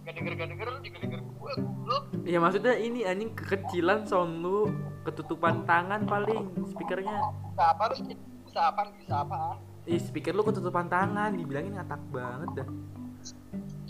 Gak 0.02 0.12
denger 0.18 0.32
gak 0.34 0.48
denger 0.50 0.66
lu 0.66 0.78
juga 0.82 0.98
denger 0.98 1.20
gua 1.32 1.52
goblok. 1.54 2.02
ya 2.24 2.38
maksudnya 2.38 2.74
ini 2.74 3.00
anjing 3.02 3.30
kekecilan 3.32 4.04
sound 4.04 4.42
lu 4.42 4.66
ketutupan 5.02 5.62
tangan 5.64 6.02
paling 6.04 6.44
speakernya 6.66 7.14
Bisa 7.46 7.64
apa 7.70 7.84
lu? 7.86 7.94
Bisa 8.42 8.60
apa? 8.66 8.80
Bisa 8.92 9.16
apaan? 9.16 9.56
Ih, 9.90 9.98
speaker 9.98 10.30
lu 10.30 10.46
ketutupan 10.46 10.86
tangan, 10.86 11.34
dibilangin 11.34 11.74
ngatak 11.74 11.98
banget 12.14 12.62
dah. 12.62 12.68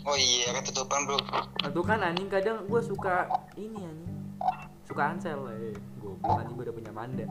Oh 0.08 0.16
iya, 0.16 0.48
ketutupan 0.56 1.04
bro. 1.04 1.20
Nah, 1.60 1.68
tuh 1.68 1.84
kan 1.84 2.00
anjing 2.00 2.24
kadang 2.32 2.64
gue 2.64 2.80
suka 2.80 3.28
ini 3.60 3.84
anjing. 3.84 4.16
Suka 4.88 5.12
Ansel, 5.12 5.36
eh. 5.52 5.76
Goblok 6.00 6.40
anjing 6.40 6.56
gue 6.56 6.64
udah 6.64 6.76
punya 6.80 6.92
Manda. 6.96 7.28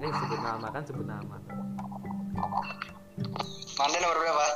Eh, 0.00 0.08
sebut 0.08 0.40
nama 0.40 0.72
kan 0.72 0.88
sebut 0.88 1.04
nama. 1.04 1.36
Manda 3.76 3.96
nomor 4.00 4.16
berapa? 4.24 4.46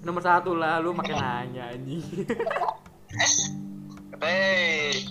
Nomor 0.00 0.22
satu 0.24 0.56
lah, 0.56 0.80
lu 0.80 0.96
makin 0.96 1.20
nanya 1.20 1.68
anjing. 1.68 2.00
Hei, 4.24 5.04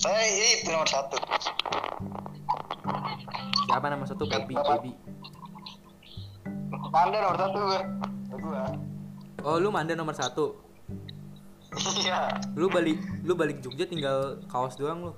saya 0.00 0.24
itu 0.64 0.72
nomor 0.72 0.88
satu. 0.88 1.20
Siapa 3.68 3.84
nama 3.92 4.08
satu? 4.08 4.24
Baby, 4.24 4.56
baby. 4.56 4.96
Manda 6.96 7.18
nomor 7.20 7.36
satu 7.36 7.58
gue. 7.60 7.80
Oh, 9.44 9.56
lu 9.60 9.68
Manda 9.68 9.92
nomor 9.92 10.16
satu. 10.16 10.56
Iya. 11.76 12.32
Lu 12.56 12.72
balik, 12.72 12.96
lu 13.20 13.36
balik 13.36 13.60
Jogja 13.60 13.84
tinggal 13.84 14.40
kaos 14.48 14.74
doang 14.74 15.04
lu. 15.04 15.12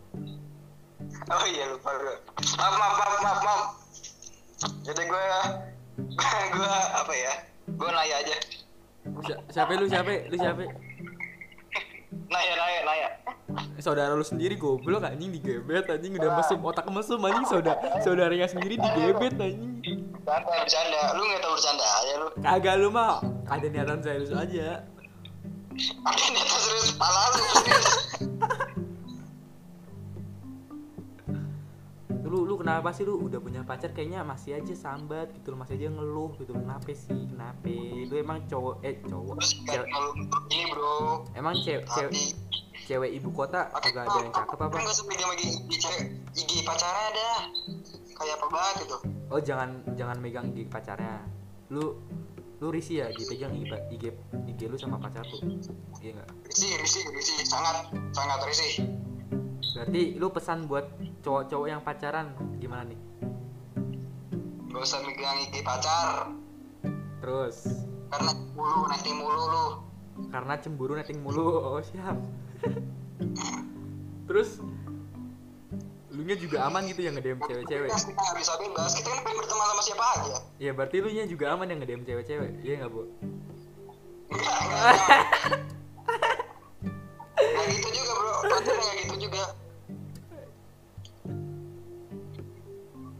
Oh 1.30 1.44
iya 1.46 1.70
lupa 1.70 1.94
gue. 1.94 2.16
Maaf 2.58 2.74
maaf 2.74 2.94
maaf 2.98 3.14
maaf 3.22 3.38
maaf. 3.40 3.62
Jadi 4.82 5.02
gue 5.06 5.24
gue 6.58 6.70
apa 6.92 7.14
ya? 7.14 7.34
Gue 7.70 7.88
nanya 7.88 8.16
aja. 8.18 8.36
Si- 9.22 9.40
Siapa 9.48 9.78
lu 9.78 9.86
siapa? 9.86 10.10
Lu 10.26 10.36
siapa? 10.36 10.66
Naya 12.28 12.52
naya 12.60 12.80
naya. 12.84 13.08
Saudara 13.80 14.12
lu 14.12 14.20
sendiri 14.20 14.60
goblok 14.60 15.00
anjing 15.00 15.32
digebet 15.32 15.88
anjing 15.88 16.12
udah 16.20 16.36
mesum 16.36 16.60
otak 16.60 16.84
mesum 16.92 17.24
anjing 17.24 17.48
saudara 17.48 17.80
saudaranya 18.04 18.44
sendiri 18.44 18.76
digebet 18.76 19.32
anjing. 19.40 19.80
Bercanda 20.28 20.60
bercanda. 20.60 21.00
Lu 21.16 21.22
nggak 21.24 21.40
tahu 21.40 21.52
bercanda 21.56 21.86
aja 21.88 22.14
lu. 22.20 22.28
Kagak 22.44 22.74
lu 22.76 22.88
mah 22.92 23.24
ada 23.48 23.66
niatan 23.72 23.98
serius 24.04 24.32
aja. 24.36 24.84
Ada 26.04 26.24
niatan 26.28 26.58
serius 26.60 26.90
pala 27.00 27.22
lu. 27.32 27.40
Lu 32.28 32.44
lu 32.44 32.60
kenapa 32.60 32.92
sih 32.92 33.08
lu? 33.08 33.16
Udah 33.16 33.40
punya 33.40 33.64
pacar 33.64 33.96
kayaknya 33.96 34.20
masih 34.20 34.60
aja 34.60 34.74
sambat 34.76 35.32
gitu 35.32 35.56
lu 35.56 35.56
masih 35.56 35.80
aja 35.80 35.88
ngeluh 35.88 36.36
gitu. 36.36 36.52
Kenapa 36.52 36.92
sih? 36.92 37.08
Kenapa? 37.08 37.72
Lu 38.04 38.14
emang 38.20 38.44
cowok 38.44 38.84
eh 38.84 39.00
cowok. 39.00 39.34
Kan 39.40 39.48
cewek, 39.64 39.88
ini 40.52 40.64
bro. 40.68 41.24
emang 41.32 41.56
cewek 41.64 41.88
cewek 41.88 42.12
cewek 42.84 43.10
ibu 43.16 43.28
kota 43.32 43.72
kagak 43.80 44.04
ada 44.08 44.18
yang 44.20 44.32
cakep 44.32 44.58
apa? 44.60 44.76
Enggak 44.76 44.96
pegang 45.08 45.30
lagi 45.32 45.48
di 45.64 45.76
cewek 45.80 46.04
IG 46.36 46.52
pacarnya 46.68 47.04
ada. 47.16 47.30
Kayak 48.18 48.34
apa 48.36 48.46
banget 48.50 48.74
gitu. 48.84 48.96
oh 49.28 49.40
jangan 49.40 49.68
jangan 49.96 50.16
megang 50.20 50.52
IG 50.52 50.68
pacarnya. 50.68 51.24
Lu 51.72 51.96
lu 52.58 52.68
risih 52.74 53.06
ya 53.06 53.06
dipegang 53.14 53.54
IG, 53.54 53.72
IG, 53.94 54.04
IG 54.50 54.60
lu 54.66 54.76
sama 54.76 54.98
pacar 55.00 55.22
tuh 55.24 55.40
iya 56.04 56.12
nggak? 56.12 56.28
Risih 56.44 56.72
risih 56.76 57.02
risih. 57.14 57.36
Sangat 57.48 57.88
sangat 58.12 58.40
risih. 58.44 59.07
Berarti 59.74 60.02
lu 60.18 60.28
pesan 60.30 60.66
buat 60.66 60.86
cowok-cowok 61.22 61.66
yang 61.68 61.80
pacaran 61.82 62.34
gimana 62.58 62.88
nih? 62.88 62.98
Gak 64.68 64.82
usah 64.84 65.00
megang 65.02 65.38
IG 65.48 65.64
pacar. 65.64 66.30
terus? 67.18 67.86
Karena 68.08 68.32
mulu 68.54 68.82
nanti 68.88 69.10
mulu 69.12 69.44
lu. 69.50 69.66
karena 70.28 70.58
cemburu 70.58 70.98
netting 70.98 71.22
mulu 71.22 71.62
oh 71.62 71.78
siap. 71.78 72.18
Terus? 74.28 74.60
Lu 76.10 76.20
nya 76.26 76.34
juga 76.34 76.66
aman 76.66 76.84
gitu 76.90 77.06
yang 77.06 77.14
nge-DM 77.14 77.38
cewek-cewek? 77.38 77.88
Kita 77.88 78.10
nggak 78.12 78.36
bisa 78.36 78.52
bebas 78.58 78.92
kita 78.98 79.08
kan 79.14 79.20
pengen 79.22 79.38
berteman 79.40 79.66
sama 79.70 79.82
siapa 79.86 80.04
aja. 80.18 80.36
Ya 80.58 80.70
berarti 80.74 80.96
lu 80.98 81.10
nya 81.14 81.24
juga 81.30 81.54
aman 81.54 81.70
yang 81.70 81.78
nge-DM 81.80 82.02
cewek-cewek 82.02 82.50
iya 82.66 82.74
nggak 82.82 82.90
bu? 82.90 83.02
Enggak 84.34 84.56
enggak 84.58 84.80
nggak 84.82 85.60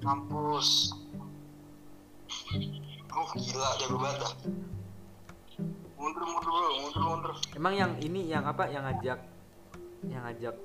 mampus. 0.09 0.97
Oh 3.13 3.29
gila 3.37 3.69
jago 3.77 3.97
banget 4.01 4.17
dah. 4.25 4.33
Mundur 6.01 6.25
mundur 6.25 6.49
bro 6.49 6.69
mundur 6.81 7.03
mundur. 7.05 7.33
Emang 7.53 7.75
yang 7.77 7.93
ini 8.01 8.25
yang 8.25 8.49
apa 8.49 8.73
yang 8.73 8.89
ngajak 8.89 9.21
yang 10.09 10.25
ngajak 10.25 10.57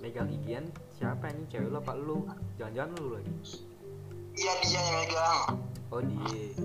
megang 0.00 0.32
igian 0.32 0.64
siapa 0.96 1.28
ini? 1.28 1.44
Cewek 1.52 1.68
lu 1.68 1.76
apa 1.76 1.92
lu? 2.00 2.24
Jangan-jangan 2.56 2.96
lu 2.96 3.08
lagi? 3.20 3.32
Iya 4.40 4.52
dia 4.64 4.80
yang 4.80 4.96
megang. 5.04 5.40
Oh 5.92 6.00
dia. 6.00 6.56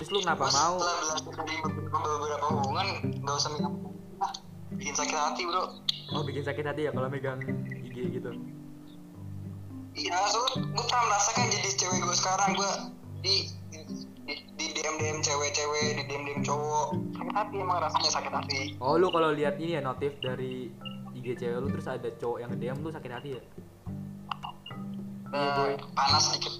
Terus 0.00 0.08
lu 0.16 0.18
kenapa 0.24 0.48
Gua 0.48 0.56
mau? 0.56 0.76
dari 0.80 1.56
beberapa, 1.60 2.46
hubungan 2.56 2.86
nggak 3.20 3.36
usah 3.36 3.50
megang. 3.52 3.74
Bikin 4.80 4.94
sakit 4.96 5.16
hati 5.18 5.42
bro. 5.44 5.76
Oh 6.16 6.22
bikin 6.24 6.40
sakit 6.40 6.64
hati 6.64 6.88
ya 6.88 6.90
kalau 6.96 7.12
megang 7.12 7.44
IG 7.84 8.16
gitu 8.16 8.32
iya 9.94 10.18
soalnya 10.30 10.66
gue 10.74 10.84
pernah 10.90 11.04
merasakan 11.10 11.44
jadi 11.50 11.70
cewek 11.78 11.98
gue 12.02 12.16
sekarang? 12.18 12.50
Gue 12.58 12.72
di 13.22 13.34
di, 14.24 14.34
di 14.58 14.66
DM 14.74 14.96
DM 14.98 15.18
cewek-cewek 15.22 15.86
di 15.98 16.02
DM 16.10 16.22
DM 16.26 16.40
cowok. 16.42 16.88
Sakit 17.14 17.34
hati 17.34 17.54
emang 17.62 17.78
rasanya 17.78 18.10
sakit 18.10 18.32
hati. 18.34 18.60
Oh 18.82 18.98
lu 18.98 19.08
kalau 19.14 19.30
lihat 19.30 19.56
ini 19.62 19.78
ya 19.78 19.82
notif 19.82 20.18
dari 20.18 20.70
IG 21.14 21.38
cewek 21.38 21.58
lu 21.62 21.68
terus 21.70 21.86
ada 21.86 22.10
cowok 22.18 22.38
yang 22.42 22.50
nge-DM 22.50 22.78
lu 22.82 22.90
sakit 22.90 23.12
hati 23.14 23.28
ya? 23.38 23.42
Iya. 25.34 25.74
Eh, 25.74 25.78
panas 25.94 26.24
dikit. 26.34 26.54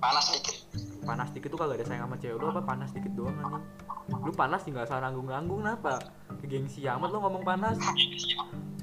Panas 0.00 0.26
dikit. 0.32 0.56
Panas 1.04 1.28
dikit 1.36 1.48
tuh 1.52 1.60
kagak 1.60 1.80
ada 1.80 1.84
sayang 1.84 2.04
sama 2.08 2.16
cewek 2.16 2.36
lu 2.40 2.46
apa 2.48 2.62
panas 2.64 2.90
dikit 2.96 3.12
doang 3.12 3.36
anjing? 3.36 3.64
Lu 4.24 4.32
panas 4.32 4.60
sih 4.64 4.72
nggak 4.72 4.88
salah 4.88 5.08
nanggung 5.08 5.28
nanggung 5.28 5.60
kenapa 5.60 6.00
kegengsi 6.40 6.84
amat 6.88 7.08
lu 7.12 7.18
ngomong 7.20 7.44
panas 7.44 7.76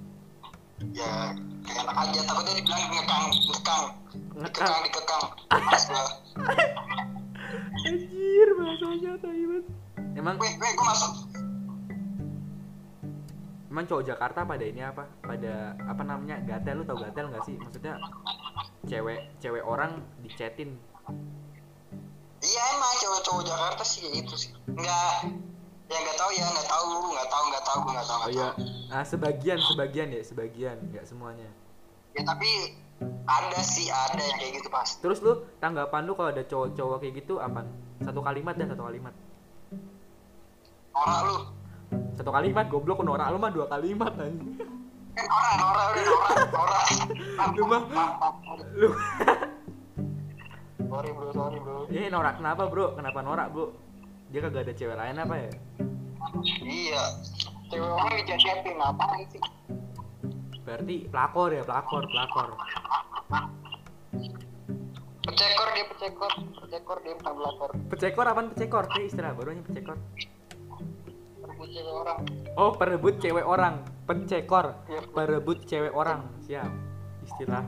ya 0.89 1.37
enak 1.61 1.95
aja 1.95 2.19
takutnya 2.25 2.53
dibilang 2.57 2.81
ngekang 2.89 3.25
ngekang. 3.29 3.83
Ngekang. 4.41 4.73
Dikekang 4.81 5.25
gue 5.51 6.03
anjir 7.87 8.47
bahasanya 8.57 9.11
emang 10.17 10.35
weh 10.41 10.53
weh 10.57 10.71
gue 10.73 10.85
masuk. 10.85 11.13
Emang 13.71 13.87
cowok 13.87 14.03
Jakarta 14.03 14.43
pada 14.43 14.65
ini 14.67 14.83
apa? 14.83 15.07
Pada 15.23 15.79
apa 15.87 16.03
namanya 16.03 16.43
gatel? 16.43 16.81
Lu 16.81 16.83
tau 16.83 16.99
gatel 16.99 17.31
nggak 17.31 17.45
sih? 17.47 17.55
Maksudnya 17.55 17.95
cewek 18.89 19.19
cewek 19.39 19.63
orang 19.63 20.01
dicetin 20.25 20.75
iya 22.41 22.63
emang 22.73 22.93
cowok-cowok 22.97 23.43
Jakarta 23.45 23.83
sih 23.85 24.01
gitu 24.17 24.33
sih. 24.33 24.51
Nggak 24.73 25.29
ya 25.91 25.97
nggak 25.99 26.17
tahu 26.17 26.31
ya 26.31 26.45
nggak 26.47 26.67
tahu 26.71 26.85
nggak 27.11 27.27
tahu 27.27 27.43
nggak 27.51 27.63
tahu 27.67 27.79
nggak 27.83 28.05
tahu 28.07 28.15
oh 28.15 28.23
nggak 28.23 28.35
iya. 28.35 28.49
tahu. 28.55 28.95
Ah 28.95 29.03
sebagian 29.03 29.59
sebagian 29.59 30.07
ya 30.15 30.21
sebagian 30.23 30.77
nggak 30.87 31.05
semuanya. 31.05 31.49
Ya 32.15 32.23
tapi 32.23 32.79
ada 33.27 33.59
sih 33.59 33.91
ada 33.91 34.21
yang 34.21 34.37
kayak 34.39 34.53
gitu 34.61 34.69
pas 34.71 34.87
terus 35.01 35.19
lu 35.19 35.43
tanggapan 35.59 36.05
lu 36.07 36.13
kalau 36.15 36.29
ada 36.31 36.43
cowok-cowok 36.47 36.97
kayak 37.01 37.13
gitu 37.25 37.41
apa 37.43 37.67
satu 37.99 38.23
kalimat 38.23 38.55
dan 38.55 38.71
satu 38.71 38.83
kalimat. 38.87 39.13
Norak 40.95 41.19
lu. 41.27 41.37
Satu 42.15 42.31
kalimat 42.31 42.65
goblok 42.71 43.03
norak 43.03 43.27
lu 43.27 43.37
mah 43.41 43.51
dua 43.51 43.67
kalimat 43.67 44.15
anjing. 44.15 44.63
Kan 45.11 45.25
norak 45.27 45.55
norak 45.59 45.85
udah 45.91 46.03
norak 46.07 46.37
norak 46.55 46.83
Lu 47.57 47.63
mah- 47.67 47.85
lu 48.79 48.89
sorry 50.87 51.09
bro 51.11 51.31
sorry 51.35 51.59
bro. 51.59 51.83
Ini 51.91 52.07
norak 52.07 52.39
kenapa 52.39 52.63
bro? 52.71 52.95
Kenapa 52.95 53.19
norak 53.19 53.47
bro? 53.51 53.75
Dia 54.31 54.39
kagak 54.47 54.63
ada 54.63 54.73
cewek 54.75 54.95
lain 54.95 55.19
apa 55.19 55.35
ya 55.35 55.51
iya. 56.65 57.03
Cewek 57.71 57.87
orang 57.87 58.13
dicacetin 58.19 58.75
ngapain 58.75 59.25
sih? 59.31 59.41
Berarti 60.61 60.95
pelakor 61.07 61.49
ya 61.55 61.63
pelakor 61.63 62.03
pelakor. 62.07 62.49
Pecekor 65.21 65.67
dia 65.73 65.85
pecekor. 65.87 66.31
Pecekor 66.65 66.97
dia 67.01 67.13
bukan 67.15 67.33
pelakor. 67.39 67.69
Pecekor 67.87 68.25
apaan 68.27 68.47
pecekor? 68.51 68.85
Kayak 68.91 69.05
istilah 69.09 69.31
barunya 69.33 69.63
pecekor. 69.63 69.97
Rebut 71.41 71.69
cewek 71.71 71.93
orang. 71.93 72.17
Oh 72.59 72.71
perebut 72.75 73.15
cewek 73.23 73.45
orang. 73.45 73.75
Pecekor. 74.05 74.65
Iya. 74.91 75.01
perebut 75.15 75.59
cewek 75.65 75.93
orang. 75.95 76.27
Siap. 76.43 76.71
Istilah 77.25 77.63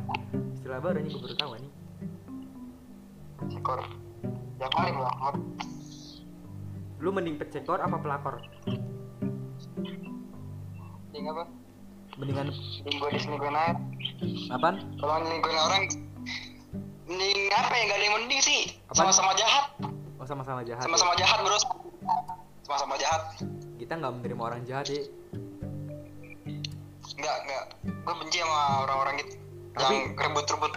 istilah 0.58 0.80
baru 0.82 0.98
ini 1.00 1.10
gue 1.13 1.22
baru 1.22 1.36
tahu 1.38 1.52
nih 1.60 1.72
pecekor. 3.39 3.80
Ya 4.60 4.68
kali 4.72 4.92
pelakor 4.96 5.36
lu 7.04 7.12
mending 7.12 7.36
pecekor 7.36 7.84
apa 7.84 8.00
pelakor? 8.00 8.39
Ding 11.12 11.28
apa? 11.28 11.44
Mendingan 12.16 12.48
Ding 12.88 12.96
gue 12.96 13.10
diselingkuhin 13.12 13.52
aja. 13.52 13.76
Apaan? 14.56 14.88
Kalau 14.96 15.20
nyelingkuhin 15.20 15.60
orang 15.60 15.84
mending 17.12 17.52
apa 17.52 17.74
ya? 17.76 17.84
Gak 17.92 17.98
ada 18.00 18.06
yang 18.08 18.16
mending 18.24 18.39
sih. 18.39 18.62
Sama-sama 18.96 19.36
jahat. 19.36 19.66
Oh 20.16 20.24
sama-sama 20.24 20.63
jahat 20.63 20.88
ya? 20.88 20.88
sama-sama 20.88 21.13
jahat 21.20 21.38
bro. 21.44 21.60
Sama-sama 22.63 22.96
jahat. 22.96 23.22
Kita 23.76 24.00
nggak 24.00 24.13
menerima 24.24 24.42
orang 24.42 24.62
jahat 24.63 24.88
ya 24.88 25.04
enggak 27.13 27.36
enggak 27.46 27.63
gue 28.04 28.13
benci 28.20 28.38
sama 28.39 28.60
orang-orang 28.88 29.13
gitu. 29.20 29.34
Tapi- 29.76 29.92
yang 29.92 30.16
rebut-rebut 30.16 30.74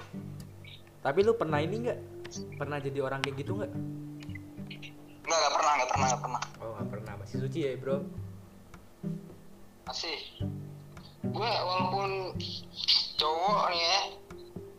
tapi 1.07 1.23
lu 1.23 1.39
pernah 1.39 1.63
ini 1.63 1.87
nggak? 1.87 1.99
Pernah 2.59 2.83
jadi 2.83 2.99
orang 2.99 3.23
kayak 3.23 3.39
gitu 3.39 3.63
nggak 3.63 3.71
enggak 5.27 5.39
enggak 5.43 5.55
pernah 5.59 5.73
enggak 5.75 5.91
pernah 5.91 6.07
enggak 6.07 6.23
pernah. 6.23 6.43
Oh 6.63 6.71
nggak 6.79 6.89
pernah. 6.95 7.13
Masih 7.19 7.37
suci 7.43 7.59
ya 7.67 7.71
bro? 7.75 7.97
Masih. 9.91 10.19
Gue 11.27 11.51
walaupun 11.51 12.39
cowok 13.17 13.65
nih 13.73 13.81
ya 13.83 13.99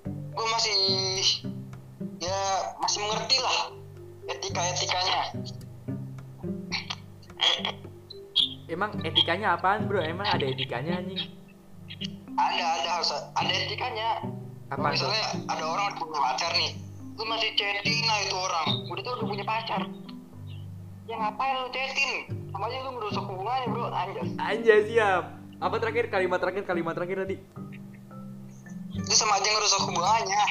gue 0.08 0.48
masih 0.54 0.78
ya 2.22 2.40
masih 2.78 3.00
mengerti 3.02 3.38
lah 3.42 3.58
etika 4.30 4.62
etikanya 4.70 5.22
emang 8.70 8.94
etikanya 9.02 9.58
apaan 9.58 9.90
bro? 9.90 9.98
Emang 10.06 10.30
ada 10.30 10.46
etikanya 10.46 11.02
anjing? 11.02 11.34
Ada 12.38 12.66
ada 12.78 12.90
harus 13.02 13.12
ada 13.34 13.54
etikanya. 13.66 14.22
Tuh 14.70 14.78
misalnya 14.78 15.26
ada 15.50 15.64
orang 15.66 15.98
punya 15.98 16.20
pacar 16.22 16.52
nih 16.54 16.78
lu 17.18 17.26
masih 17.26 17.50
chatting 17.58 18.06
lah 18.06 18.18
itu 18.22 18.36
orang. 18.38 18.68
Udah 18.94 19.02
tuh 19.02 19.12
udah 19.18 19.26
punya 19.26 19.46
pacar 19.48 19.82
ya 21.08 21.16
ngapain 21.16 21.56
lu 21.64 21.70
chatting 21.72 22.14
sama 22.52 22.68
aja 22.68 22.78
lu 22.84 22.92
merusak 23.00 23.24
hubungannya 23.24 23.68
bro. 23.72 23.86
Anjas. 23.90 24.30
Anjay 24.36 24.80
siap. 24.92 25.24
Apa 25.58 25.76
terakhir? 25.80 26.12
Kalimat 26.12 26.40
terakhir 26.44 26.64
kalimat 26.68 26.94
terakhir 26.94 27.24
tadi. 27.24 27.38
Itu 28.94 29.14
sama 29.16 29.40
aja 29.40 29.48
ngerusak 29.48 29.82
hubungannya. 29.88 30.44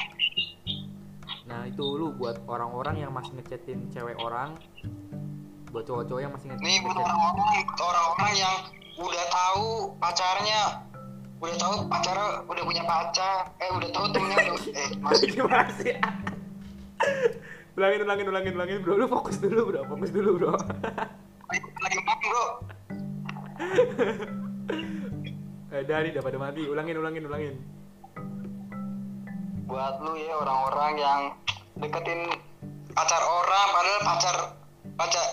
Nah 1.47 1.61
itu 1.69 1.85
lu 1.85 2.11
buat 2.17 2.41
orang-orang 2.49 3.05
yang 3.05 3.11
masih 3.13 3.37
ngechatin 3.37 3.87
cewek 3.93 4.17
orang 4.19 4.57
buat 5.71 5.83
cowok-cowok 5.83 6.21
yang 6.23 6.33
masih 6.33 6.47
nih 6.57 6.79
buat 6.79 6.95
ngechat 6.95 7.11
orang-orang 7.11 7.67
orang-orang 7.75 8.33
yang 8.39 8.55
udah 8.97 9.25
tahu 9.29 9.67
pacarnya 9.99 10.61
udah 11.37 11.57
tahu 11.59 11.75
pacarnya 11.91 12.27
udah 12.49 12.63
punya 12.65 12.83
pacar 12.87 13.51
eh 13.61 13.69
udah 13.75 13.89
tahu 13.93 14.05
temennya 14.09 14.37
udah 14.57 14.73
eh 14.73 14.89
masih 15.05 15.27
gimana 15.37 15.69
sih 15.77 15.93
ulangin 17.77 18.01
ulangin 18.09 18.27
ulangin 18.33 18.53
ulangin 18.57 18.77
bro. 18.81 18.93
Lu 18.97 19.05
fokus 19.05 19.37
dulu 19.37 19.69
bro. 19.69 19.81
Fokus 19.85 20.09
dulu 20.09 20.29
bro. 20.41 20.53
Lagi 21.85 21.97
makan 22.01 22.17
bro. 22.25 22.45
Eh 25.67 25.83
dari 25.83 26.15
udah 26.15 26.23
pada 26.23 26.37
mati. 26.39 26.63
Ulangin 26.65 26.95
ulangin 26.97 27.23
ulangin. 27.27 27.53
Buat 29.67 29.99
lu 29.99 30.15
ya 30.15 30.33
orang-orang 30.39 30.93
yang 30.95 31.21
deketin 31.77 32.23
pacar 32.95 33.19
orang 33.19 33.67
padahal 33.75 33.99
pacar 34.01 34.35
pacar 34.95 35.25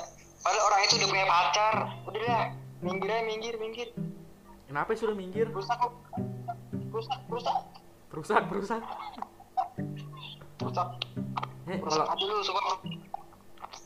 padahal 0.42 0.62
orang 0.68 0.80
itu 0.84 0.94
udah 1.00 1.08
punya 1.08 1.26
pacar. 1.30 1.74
Udah 2.10 2.20
deh 2.20 2.44
minggir 2.82 3.08
aja 3.14 3.22
minggir 3.24 3.54
minggir. 3.62 3.88
Kenapa 4.68 4.90
sudah 4.98 5.14
minggir? 5.16 5.46
Rusak 5.48 5.80
rusak 6.92 7.20
rusak. 7.30 7.56
Perusak 8.10 8.42
perusak 8.50 8.82
rusak 10.62 10.88
eh 11.64 11.80
rusak 11.80 12.04
kalau 12.04 12.76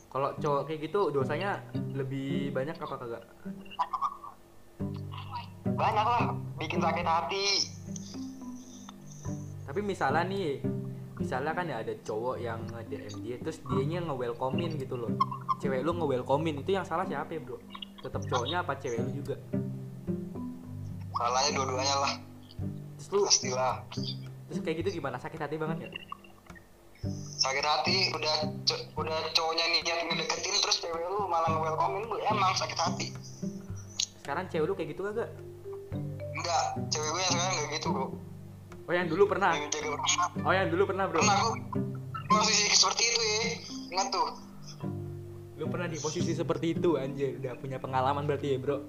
kalau 0.08 0.28
cowok 0.40 0.62
kayak 0.66 0.88
gitu 0.88 1.12
dosanya 1.12 1.60
lebih 1.92 2.50
banyak 2.50 2.74
apa 2.74 2.94
kagak? 2.96 3.24
Banyak 5.78 6.06
lah 6.08 6.34
bikin 6.56 6.80
sakit 6.80 7.06
hati. 7.06 7.46
Tapi 9.68 9.80
misalnya 9.84 10.24
nih 10.26 10.64
misalnya 11.20 11.52
kan 11.52 11.68
ya 11.68 11.84
ada 11.84 11.92
cowok 12.02 12.36
yang 12.40 12.58
nge-DM 12.72 13.14
dia 13.20 13.36
terus 13.36 13.60
dianya 13.68 14.00
nge-welcomein 14.08 14.80
gitu 14.80 14.96
loh. 14.96 15.12
Cewek 15.60 15.84
lu 15.84 15.92
nge-welcomein 15.92 16.56
itu 16.64 16.72
yang 16.72 16.88
salah 16.88 17.04
siapa 17.04 17.36
ya 17.36 17.40
bro? 17.44 17.60
Tetap 18.00 18.24
cowoknya 18.26 18.64
apa 18.64 18.80
cewek 18.80 18.98
lu 19.04 19.10
juga? 19.12 19.36
Salahnya 21.14 21.50
dua-duanya 21.52 21.96
lah. 22.00 22.12
Terus 22.96 23.08
lu 23.12 23.20
pastilah. 23.28 23.76
Terus 24.48 24.58
kayak 24.64 24.76
gitu 24.82 24.98
gimana? 24.98 25.20
Sakit 25.20 25.36
hati 25.36 25.60
banget 25.60 25.84
ya 25.84 25.90
sakit 27.38 27.64
hati 27.64 27.96
udah 28.10 28.34
co- 28.66 28.86
udah 28.98 29.18
cowoknya 29.30 29.64
niat 29.70 29.98
ngedeketin 30.10 30.54
terus 30.58 30.82
cewek 30.82 31.06
lu 31.06 31.30
malah 31.30 31.46
nge-welcomein 31.54 32.02
lu 32.10 32.18
emang 32.26 32.50
sakit 32.58 32.78
hati. 32.78 33.06
Sekarang 34.26 34.50
cewek 34.50 34.66
lu 34.66 34.74
kayak 34.74 34.90
gitu 34.92 35.06
kagak? 35.06 35.30
Enggak 36.34 36.62
cewek 36.90 37.08
gue 37.14 37.20
yang 37.22 37.32
sekarang 37.32 37.52
enggak 37.54 37.68
gitu 37.78 37.86
bro. 37.94 38.06
Oh 38.88 38.92
yang 38.92 39.06
dulu 39.06 39.24
pernah? 39.30 39.52
Yang 39.54 39.70
jaga 39.78 39.88
perasaan 39.94 40.30
oh 40.42 40.52
yang 40.52 40.68
dulu 40.68 40.82
pernah 40.90 41.04
bro. 41.06 41.20
Pernah 41.22 41.36
gue 41.38 41.52
posisi 42.26 42.64
seperti 42.74 43.02
itu 43.06 43.20
ya. 43.22 43.40
Ingat 43.94 44.08
tuh. 44.10 44.28
Lu 45.58 45.64
pernah 45.70 45.88
di 45.90 45.98
posisi 46.02 46.32
seperti 46.34 46.66
itu 46.74 46.98
anjir. 46.98 47.38
Udah 47.38 47.54
punya 47.54 47.78
pengalaman 47.78 48.26
berarti 48.26 48.54
ya 48.54 48.58
bro. 48.58 48.82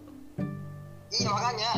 Iya 1.10 1.30
makanya 1.30 1.72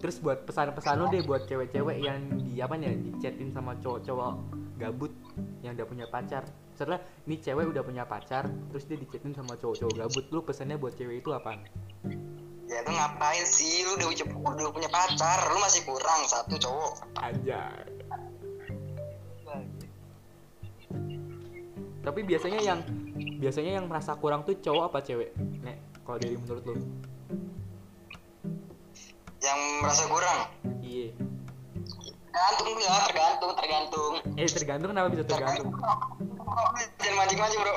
terus 0.00 0.20
buat 0.20 0.44
pesan-pesan 0.44 0.96
lu 1.00 1.06
deh 1.08 1.24
buat 1.24 1.48
cewek-cewek 1.48 1.98
yang 2.04 2.20
di 2.40 2.60
apa 2.60 2.76
nih 2.76 2.96
di 2.96 3.10
chatin 3.20 3.52
sama 3.52 3.76
cowok-cowok 3.80 4.34
gabut 4.80 5.12
yang 5.60 5.76
udah 5.76 5.88
punya 5.88 6.06
pacar. 6.08 6.44
Setelah 6.72 7.00
nih 7.28 7.38
cewek 7.40 7.68
udah 7.68 7.84
punya 7.84 8.04
pacar 8.08 8.48
terus 8.72 8.88
dia 8.88 8.96
dichatin 8.96 9.36
sama 9.36 9.56
cowok-cowok 9.60 9.94
gabut 9.96 10.24
lu 10.32 10.40
pesannya 10.40 10.80
buat 10.80 10.96
cewek 10.96 11.20
itu 11.20 11.28
apaan 11.32 11.60
ya 12.70 12.80
lu 12.86 12.92
ngapain 12.94 13.44
sih? 13.44 13.82
Lu 13.84 13.98
udah, 13.98 14.06
punya- 14.08 14.26
udah 14.62 14.72
punya 14.72 14.88
pacar 14.88 15.38
lu 15.50 15.58
masih 15.58 15.82
kurang 15.84 16.20
satu 16.30 16.54
cowok. 16.56 16.92
Anjay. 17.18 17.90
Tapi 22.06 22.20
biasanya 22.24 22.60
yang 22.64 22.80
biasanya 23.42 23.72
yang 23.82 23.86
merasa 23.90 24.16
kurang 24.16 24.46
tuh 24.46 24.56
cowok 24.56 24.84
apa 24.88 24.98
cewek? 25.04 25.34
Nek 25.60 25.76
kalau 26.06 26.16
dari 26.16 26.38
menurut 26.38 26.64
lu 26.64 26.74
yang 29.40 29.60
merasa 29.80 30.04
kurang? 30.06 30.38
Iya. 30.84 31.16
Tergantung 32.30 32.76
ya 32.78 32.94
tergantung 33.08 33.52
tergantung. 33.56 34.12
Eh 34.38 34.48
tergantung 34.48 34.88
kenapa 34.94 35.08
bisa 35.10 35.24
tergantung? 35.26 35.68
Jangan 37.00 37.14
mancing-mancing 37.18 37.60
bro. 37.60 37.74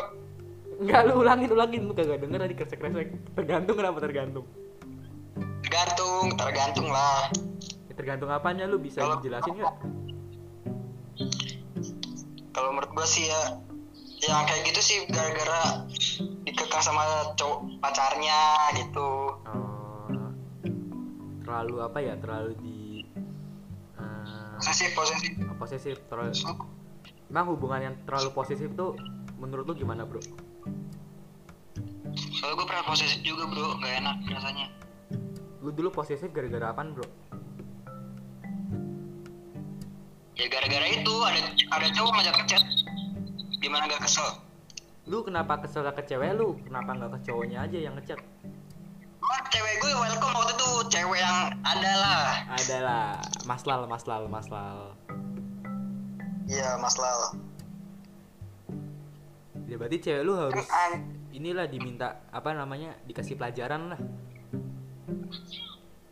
Enggak 0.84 1.02
lu 1.08 1.14
ulangin 1.24 1.50
ulangin. 1.50 1.82
Lu 1.90 1.94
kagak 1.96 2.20
denger 2.22 2.40
tadi 2.44 2.56
kresek 2.56 2.80
kresek 2.80 3.10
tergantung 3.34 3.76
kenapa 3.80 3.98
tergantung? 4.04 4.46
Tergantung 5.64 6.26
tergantung 6.38 6.88
lah. 6.92 7.32
Ya, 7.90 7.94
tergantung 7.96 8.30
apanya? 8.30 8.68
Lu 8.68 8.78
bisa 8.78 9.02
Kalau- 9.02 9.24
jelasin 9.24 9.58
nggak? 9.58 9.76
Kalau 12.54 12.70
menurut 12.70 12.92
gua 12.94 13.08
sih 13.08 13.26
ya 13.26 13.42
yang 14.24 14.48
kayak 14.48 14.64
gitu 14.72 14.80
sih 14.80 14.98
gara-gara 15.12 15.84
dikekang 16.48 16.80
sama 16.80 17.34
cowok 17.36 17.82
pacarnya 17.84 18.72
gitu 18.80 19.23
terlalu 21.54 21.86
apa 21.86 22.00
ya 22.02 22.18
terlalu 22.18 22.58
di 22.66 23.06
eh, 24.02 24.58
posesif 24.58 24.90
posesif. 24.98 25.32
posesif 25.62 25.96
terlalu 26.10 26.34
emang 27.30 27.46
hubungan 27.54 27.80
yang 27.86 27.96
terlalu 28.10 28.34
posesif 28.34 28.74
tuh 28.74 28.98
menurut 29.38 29.70
lu 29.70 29.78
gimana 29.78 30.02
bro? 30.02 30.18
Soalnya 32.34 32.58
gua 32.58 32.66
pernah 32.66 32.86
posesif 32.90 33.22
juga 33.22 33.46
bro. 33.46 33.78
Gak 33.86 34.02
enak 34.02 34.18
rasanya. 34.34 34.66
Lu 35.62 35.70
dulu 35.70 35.94
posesif 35.94 36.34
gara-gara 36.34 36.74
apaan 36.74 36.98
bro? 36.98 37.06
Ya 40.34 40.50
gara-gara 40.50 40.90
itu 40.90 41.14
ada 41.22 41.54
ada 41.70 41.88
cowok 41.94 42.12
ngajak 42.18 42.34
ngechat 42.42 42.64
gimana 43.62 43.86
gak 43.94 44.02
kesel? 44.02 44.42
Lu 45.06 45.22
kenapa 45.22 45.62
kesel 45.62 45.86
ke 45.86 46.02
cewek? 46.02 46.34
Lu 46.34 46.58
kenapa 46.66 46.98
nggak 46.98 47.22
ke 47.22 47.30
cowoknya 47.30 47.62
aja 47.70 47.78
yang 47.78 47.94
ngechat 47.94 48.18
cewek 49.50 49.76
gue 49.80 49.92
welcome 49.96 50.34
waktu 50.36 50.54
itu. 50.56 50.70
Cewek 50.92 51.20
yang 51.20 51.38
ada 51.64 51.92
lah. 52.00 52.24
Adalah 52.54 53.06
maslal 53.44 53.88
maslal 53.88 54.24
maslal 54.32 54.96
iya 56.44 56.76
mas 56.76 57.00
Lal. 57.00 57.40
Ya 59.66 59.76
berarti 59.80 59.98
cewek 60.04 60.22
lu 60.28 60.36
harus 60.36 60.68
kan 60.68 61.00
an- 61.00 61.32
inilah 61.32 61.66
diminta 61.72 62.20
apa 62.30 62.52
namanya 62.52 63.00
dikasih 63.08 63.40
pelajaran 63.40 63.96
lah. 63.96 64.00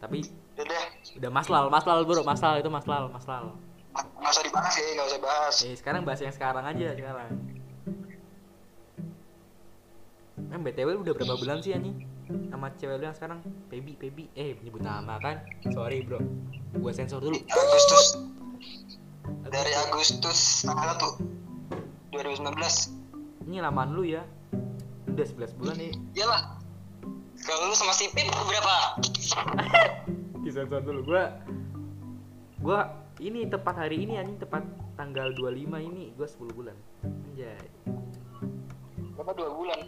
Tapi 0.01 0.23
udah. 0.57 0.65
deh 0.65 0.85
udah 1.19 1.31
maslal 1.31 1.67
maslal 1.67 2.07
bro. 2.07 2.23
Maslal 2.23 2.63
itu 2.63 2.71
maslal 2.71 3.11
maslal 3.11 3.55
nggak 3.91 4.31
usah 4.31 4.43
dibahas 4.47 4.73
ya 4.79 4.87
nggak 4.95 5.07
usah 5.11 5.19
bahas 5.19 5.55
eh 5.67 5.75
sekarang 5.75 6.01
bahas 6.07 6.23
yang 6.23 6.31
sekarang 6.31 6.63
aja 6.63 6.95
sekarang. 6.95 7.31
Em 10.51 10.61
btw 10.63 10.89
udah 10.95 11.13
berapa 11.15 11.35
bulan 11.35 11.59
sih 11.59 11.75
anjing 11.75 12.10
sama 12.61 12.77
cewek 12.77 13.01
lu 13.01 13.05
yang 13.09 13.17
sekarang. 13.17 13.39
Pebi 13.73 13.97
Pebi. 13.97 14.29
Eh 14.37 14.53
nyebut 14.61 14.85
nama 14.85 15.17
kan? 15.17 15.41
Sorry 15.73 16.05
bro. 16.05 16.21
Gua 16.77 16.93
sensor 16.93 17.17
dulu. 17.17 17.33
Agustus. 17.33 18.21
Dari 19.49 19.73
Agustus 19.89 20.61
tanggal 20.61 20.93
tuh 21.01 21.25
2019 22.13 23.49
ini 23.49 23.57
lamaan 23.65 23.97
lu 23.97 24.05
ya. 24.05 24.21
Udah 25.09 25.25
11 25.25 25.57
bulan 25.57 25.73
nih. 25.73 25.89
Iyalah. 26.13 26.61
Kalau 27.41 27.65
lu 27.65 27.73
sama 27.73 27.97
si 27.97 28.13
Pip 28.13 28.29
berapa? 28.29 29.01
Di 30.45 30.49
sensor 30.53 30.85
dulu. 30.85 31.01
Gua 31.01 31.33
gua 32.61 32.93
ini 33.17 33.49
tepat 33.49 33.89
hari 33.89 34.05
ini 34.05 34.21
anjing 34.21 34.37
tepat 34.37 34.61
tanggal 35.01 35.33
25 35.33 35.65
ini. 35.81 36.13
Gua 36.13 36.29
10 36.29 36.53
bulan. 36.53 36.77
Anjay. 37.09 37.57
Berapa 39.17 39.33
dua 39.33 39.49
bulan? 39.49 39.79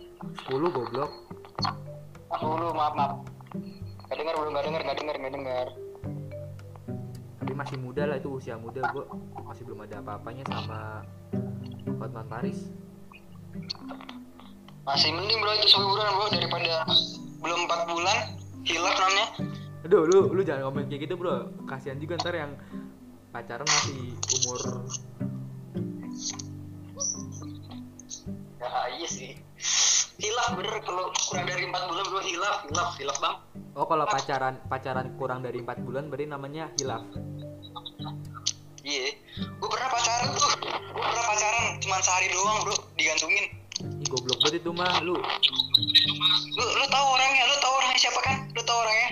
10 0.50 0.74
goblok 0.74 1.14
dulu 2.42 2.68
maaf 2.74 2.94
maaf. 2.98 3.14
Nggak 4.10 4.18
dengar 4.18 4.34
belum 4.40 4.52
nggak 4.54 4.66
dengar 4.66 4.82
nggak 4.82 4.98
dengar 4.98 5.16
nggak 5.22 5.34
dengar. 5.36 5.68
Tapi 7.44 7.54
masih 7.54 7.78
muda 7.78 8.04
lah 8.08 8.18
itu 8.18 8.30
usia 8.34 8.56
muda 8.56 8.82
gua 8.96 9.06
masih 9.44 9.68
belum 9.68 9.84
ada 9.86 10.00
apa-apanya 10.00 10.44
sama 10.48 11.04
Hotman 12.00 12.26
Paris 12.26 12.72
masih 14.84 15.16
mending 15.16 15.40
bro 15.40 15.54
itu 15.56 15.68
10 15.72 15.94
bulan 15.94 16.08
bro 16.18 16.28
daripada 16.28 16.84
belum 17.40 17.60
4 17.70 17.92
bulan 17.92 18.18
hilaf 18.68 18.96
namanya 19.00 19.28
Aduh, 19.84 20.08
lu 20.08 20.32
lu 20.32 20.42
jangan 20.48 20.72
ngomong 20.72 20.88
kayak 20.88 21.12
gitu, 21.12 21.20
Bro. 21.20 21.52
Kasihan 21.68 22.00
juga 22.00 22.16
ntar 22.16 22.32
yang 22.32 22.56
pacaran 23.36 23.68
masih 23.68 24.16
umur 24.40 24.62
ya 28.62 28.70
iya 28.94 29.08
sih 29.10 29.42
hilaf 30.24 30.50
bener. 30.56 30.80
Kalau 30.88 31.12
kurang 31.12 31.46
dari 31.46 31.64
4 31.68 31.90
bulan 31.92 32.06
bro 32.08 32.22
hilaf 32.24 32.56
hilaf 32.72 32.90
hilaf 32.96 33.18
bang. 33.20 33.36
Oh, 33.76 33.86
kalau 33.86 34.06
pacaran 34.08 34.56
pacaran 34.72 35.08
kurang 35.20 35.44
dari 35.44 35.60
4 35.60 35.84
bulan 35.84 36.08
berarti 36.08 36.26
namanya 36.32 36.72
hilaf. 36.80 37.04
iya. 38.88 39.12
Gue 39.60 39.68
pernah 39.68 39.90
pacaran 39.92 40.28
tuh 40.32 40.48
gue 40.64 41.04
pernah 41.04 41.26
pacaran 41.28 41.64
cuma 41.84 41.98
sehari 42.00 42.28
doang 42.32 42.58
bro. 42.64 42.76
Digantungin. 42.96 43.46
Ih, 43.84 44.08
goblok 44.08 44.40
banget 44.40 44.64
itu 44.64 44.72
mah 44.72 45.04
lu. 45.04 45.20
lu 46.56 46.66
lu 46.80 46.86
tahu 46.88 47.06
orangnya? 47.20 47.44
Lu 47.52 47.56
tahu 47.60 47.74
orangnya 47.84 48.00
siapa 48.00 48.20
kan? 48.24 48.36
Lu 48.56 48.62
tahu 48.64 48.80
orangnya? 48.80 49.10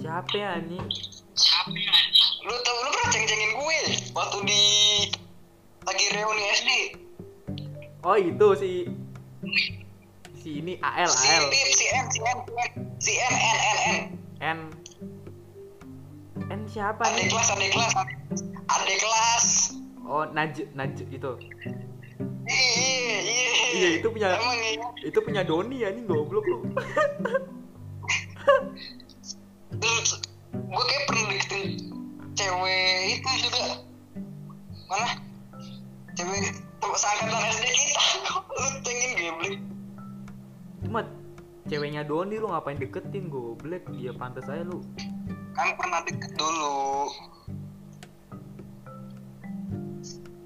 Siapa 0.00 0.32
ya 0.32 0.48
anjing? 0.56 0.88
siapa 1.36 1.68
lu 2.48 2.54
tahu 2.64 2.78
lu 2.80 2.88
pernah 2.96 3.10
ceng-cengin 3.12 3.52
gue 3.60 3.78
waktu 4.16 4.38
di 4.48 4.62
lagi 5.84 6.06
reuni 6.16 6.44
SD 6.56 6.70
Oh, 8.06 8.14
itu 8.14 8.48
si 8.54 8.70
si 10.46 10.62
ini 10.62 10.78
AL 10.78 11.10
si 11.10 11.26
AL 11.26 11.50
Pip, 11.50 11.68
si 11.74 11.84
M 11.90 12.06
si 12.06 12.20
M 12.22 12.38
si 13.02 13.12
M 13.18 13.34
N 13.34 13.58
N 13.58 13.78
N 13.82 13.98
N. 14.38 14.60
N. 16.54 16.60
Siapa 16.70 17.02
adik 17.02 17.18
nih? 17.18 17.34
kelas 17.34 17.48
adik 17.50 17.70
kelas. 17.74 17.92
Adik 18.70 18.98
kelas. 19.02 19.46
Oh, 20.06 20.22
Naj 20.30 20.54
Naj 20.78 20.94
itu. 21.02 21.30
iya 22.46 23.18
iya 23.26 23.46
Iya, 23.74 23.88
itu 23.98 24.06
punya- 24.06 24.38
emang 24.38 24.54
iya. 24.62 24.86
Itu 25.02 25.18
punya 25.18 25.42
Doni 25.42 25.82
anjing 25.82 26.06
goblok 26.06 26.46
lu. 26.46 26.62
gue 29.66 30.84
kayak 30.86 31.02
pernah 31.10 31.24
deketin 31.26 31.90
cewek 32.38 33.18
itu 33.18 33.30
juga. 33.50 33.82
Mana? 34.86 35.10
Cewek 36.14 36.54
teman 36.78 36.94
seangkatan 36.94 37.42
SD 37.50 37.66
kita. 37.66 38.02
Lu 38.30 38.68
pengen 38.86 39.10
geblek 39.18 39.54
Cuma 40.86 41.02
ceweknya 41.66 42.06
Doni 42.06 42.38
lu 42.38 42.46
ngapain 42.46 42.78
deketin 42.78 43.26
goblok? 43.26 43.82
Dia 43.90 44.14
pantas 44.14 44.46
aja 44.46 44.62
lu. 44.62 44.78
kan 45.56 45.72
pernah 45.74 46.04
deket 46.04 46.36
dulu 46.36 47.08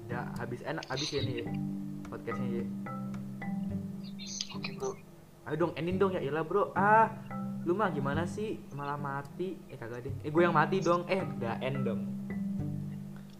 Udah 0.07 0.23
habis 0.39 0.63
enak 0.63 0.83
habis 0.87 1.11
ya 1.11 1.19
nih 1.19 1.35
ya, 1.43 1.45
podcastnya 2.07 2.47
ya. 2.47 2.65
oke 4.55 4.69
bro 4.79 4.91
Ayo 5.45 5.55
dong, 5.57 5.73
ending 5.75 5.97
dong 5.99 6.15
ya 6.15 6.21
iyalah 6.23 6.47
bro. 6.47 6.71
Ah, 6.77 7.11
lu 7.67 7.75
mah 7.75 7.91
gimana 7.91 8.23
sih? 8.23 8.61
Malah 8.71 8.95
mati. 8.95 9.57
Eh 9.67 9.75
kagak 9.75 10.05
deh. 10.07 10.13
Eh 10.23 10.29
gue 10.31 10.41
yang 10.41 10.55
mati 10.55 10.79
dong. 10.79 11.03
Eh 11.11 11.19
udah 11.19 11.59
end 11.59 11.83
dong. 11.83 12.01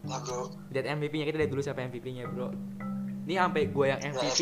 bro 0.04 0.50
Lihat 0.74 0.86
MVP-nya 0.98 1.24
kita 1.30 1.38
lihat 1.40 1.50
dulu 1.50 1.62
siapa 1.64 1.82
MVP-nya 1.88 2.28
bro. 2.28 2.52
Ini 3.24 3.38
sampai 3.38 3.62
gue 3.70 3.86
yang 3.86 4.00
MVP. 4.02 4.40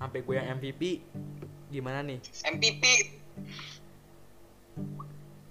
Sampai 0.00 0.18
gue 0.22 0.34
yang 0.38 0.48
MVP. 0.56 0.82
Gimana 1.68 2.00
nih? 2.00 2.18
MPP 2.46 2.82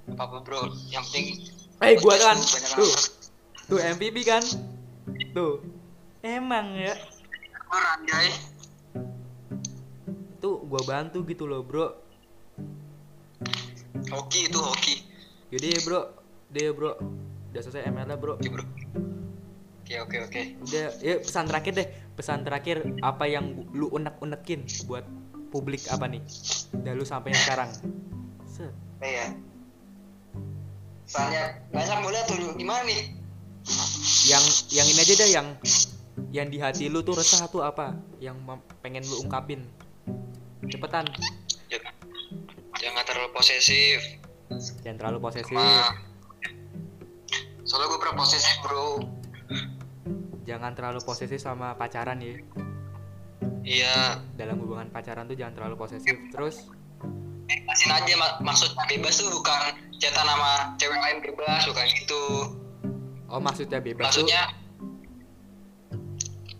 apa 0.05 0.21
apa 0.21 0.37
bro 0.39 0.61
yang 0.87 1.03
penting 1.03 1.49
Eh 1.81 1.93
gue 1.93 2.15
kan. 2.15 2.37
banyak 2.37 2.71
Tuh. 2.73 2.93
tuh 3.65 3.79
MVP 3.81 4.21
kan 4.21 4.43
tuh 5.31 5.59
emang 6.21 6.71
ya 6.73 6.93
Kurang 7.65 8.01
guys. 8.05 8.37
tuh 10.37 10.61
gua 10.63 10.79
bantu 10.83 11.25
gitu 11.25 11.43
loh 11.43 11.61
bro 11.61 11.97
Hoki 14.05 14.45
itu 14.45 14.59
hoki. 14.61 14.95
Yaudah 15.49 15.67
ya 15.67 15.79
bro 15.81 16.01
ya 16.53 16.71
bro 16.71 16.91
Udah 17.49 17.61
selesai 17.61 17.89
ML 17.89 18.05
nya 18.05 18.15
bro 18.15 18.37
Oke 18.37 18.47
bro. 18.47 18.63
Oke 19.81 19.95
oke 19.99 20.17
oke. 20.21 20.41
Udah 20.61 20.85
ya 20.99 21.17
pesan 21.19 21.45
terakhir 21.45 21.73
deh 21.73 21.87
Pesan 22.13 22.39
terakhir 22.41 22.85
Apa 23.01 23.25
yang 23.25 23.65
lu 23.71 23.89
unek-unekin 23.89 24.61
Buat 24.85 25.03
publik 25.55 25.87
apa 25.87 26.11
nih 26.11 26.19
Dan 26.83 26.99
lu 26.99 27.07
sampai 27.07 27.31
sekarang 27.31 27.71
Set. 28.43 28.75
Iya. 28.99 29.31
Soalnya 31.07 31.63
banyak 31.71 31.97
mulai 32.03 32.21
tuh 32.27 32.35
gimana 32.59 32.83
nih? 32.83 33.15
Yang 34.27 34.43
yang 34.75 34.87
ini 34.91 34.99
aja 34.99 35.13
deh 35.15 35.29
yang 35.31 35.47
Yang 36.35 36.47
di 36.51 36.57
hati 36.59 36.83
lu 36.91 36.99
tuh 37.07 37.15
resah 37.15 37.47
tuh 37.47 37.63
apa 37.63 37.95
Yang 38.19 38.35
pengen 38.83 39.07
lu 39.07 39.23
ungkapin 39.23 39.63
Cepetan 40.67 41.07
Jangan, 41.71 41.93
jangan 42.77 43.03
terlalu 43.09 43.29
posesif. 43.33 43.99
Jangan 44.85 44.97
terlalu 45.01 45.17
posesif 45.17 45.57
Ma. 45.57 45.89
Soalnya 47.65 47.89
gue 47.89 47.99
pernah 47.99 48.15
posesif 48.21 48.55
bro. 48.61 49.01
Jangan 50.45 50.77
terlalu 50.77 51.01
posesif 51.01 51.41
sama 51.41 51.73
pacaran 51.73 52.21
ya 52.21 52.37
Iya. 53.65 54.21
Dalam 54.37 54.61
hubungan 54.61 54.87
pacaran 54.93 55.25
tuh 55.25 55.33
jangan 55.33 55.57
terlalu 55.57 55.75
posesif. 55.75 56.13
Terus? 56.29 56.69
Bebasin 57.45 57.91
aja 57.93 58.13
mak 58.17 58.31
maksudnya 58.41 58.85
bebas 58.89 59.21
tuh 59.21 59.29
bukan 59.29 59.61
cetan 60.01 60.25
sama 60.25 60.73
cewek 60.81 60.97
lain 60.97 61.17
bebas 61.21 61.61
bukan 61.69 61.85
gitu. 61.97 62.23
Oh 63.29 63.41
maksudnya 63.41 63.81
bebas 63.81 64.13
tuh? 64.13 64.25
Maksudnya 64.25 64.41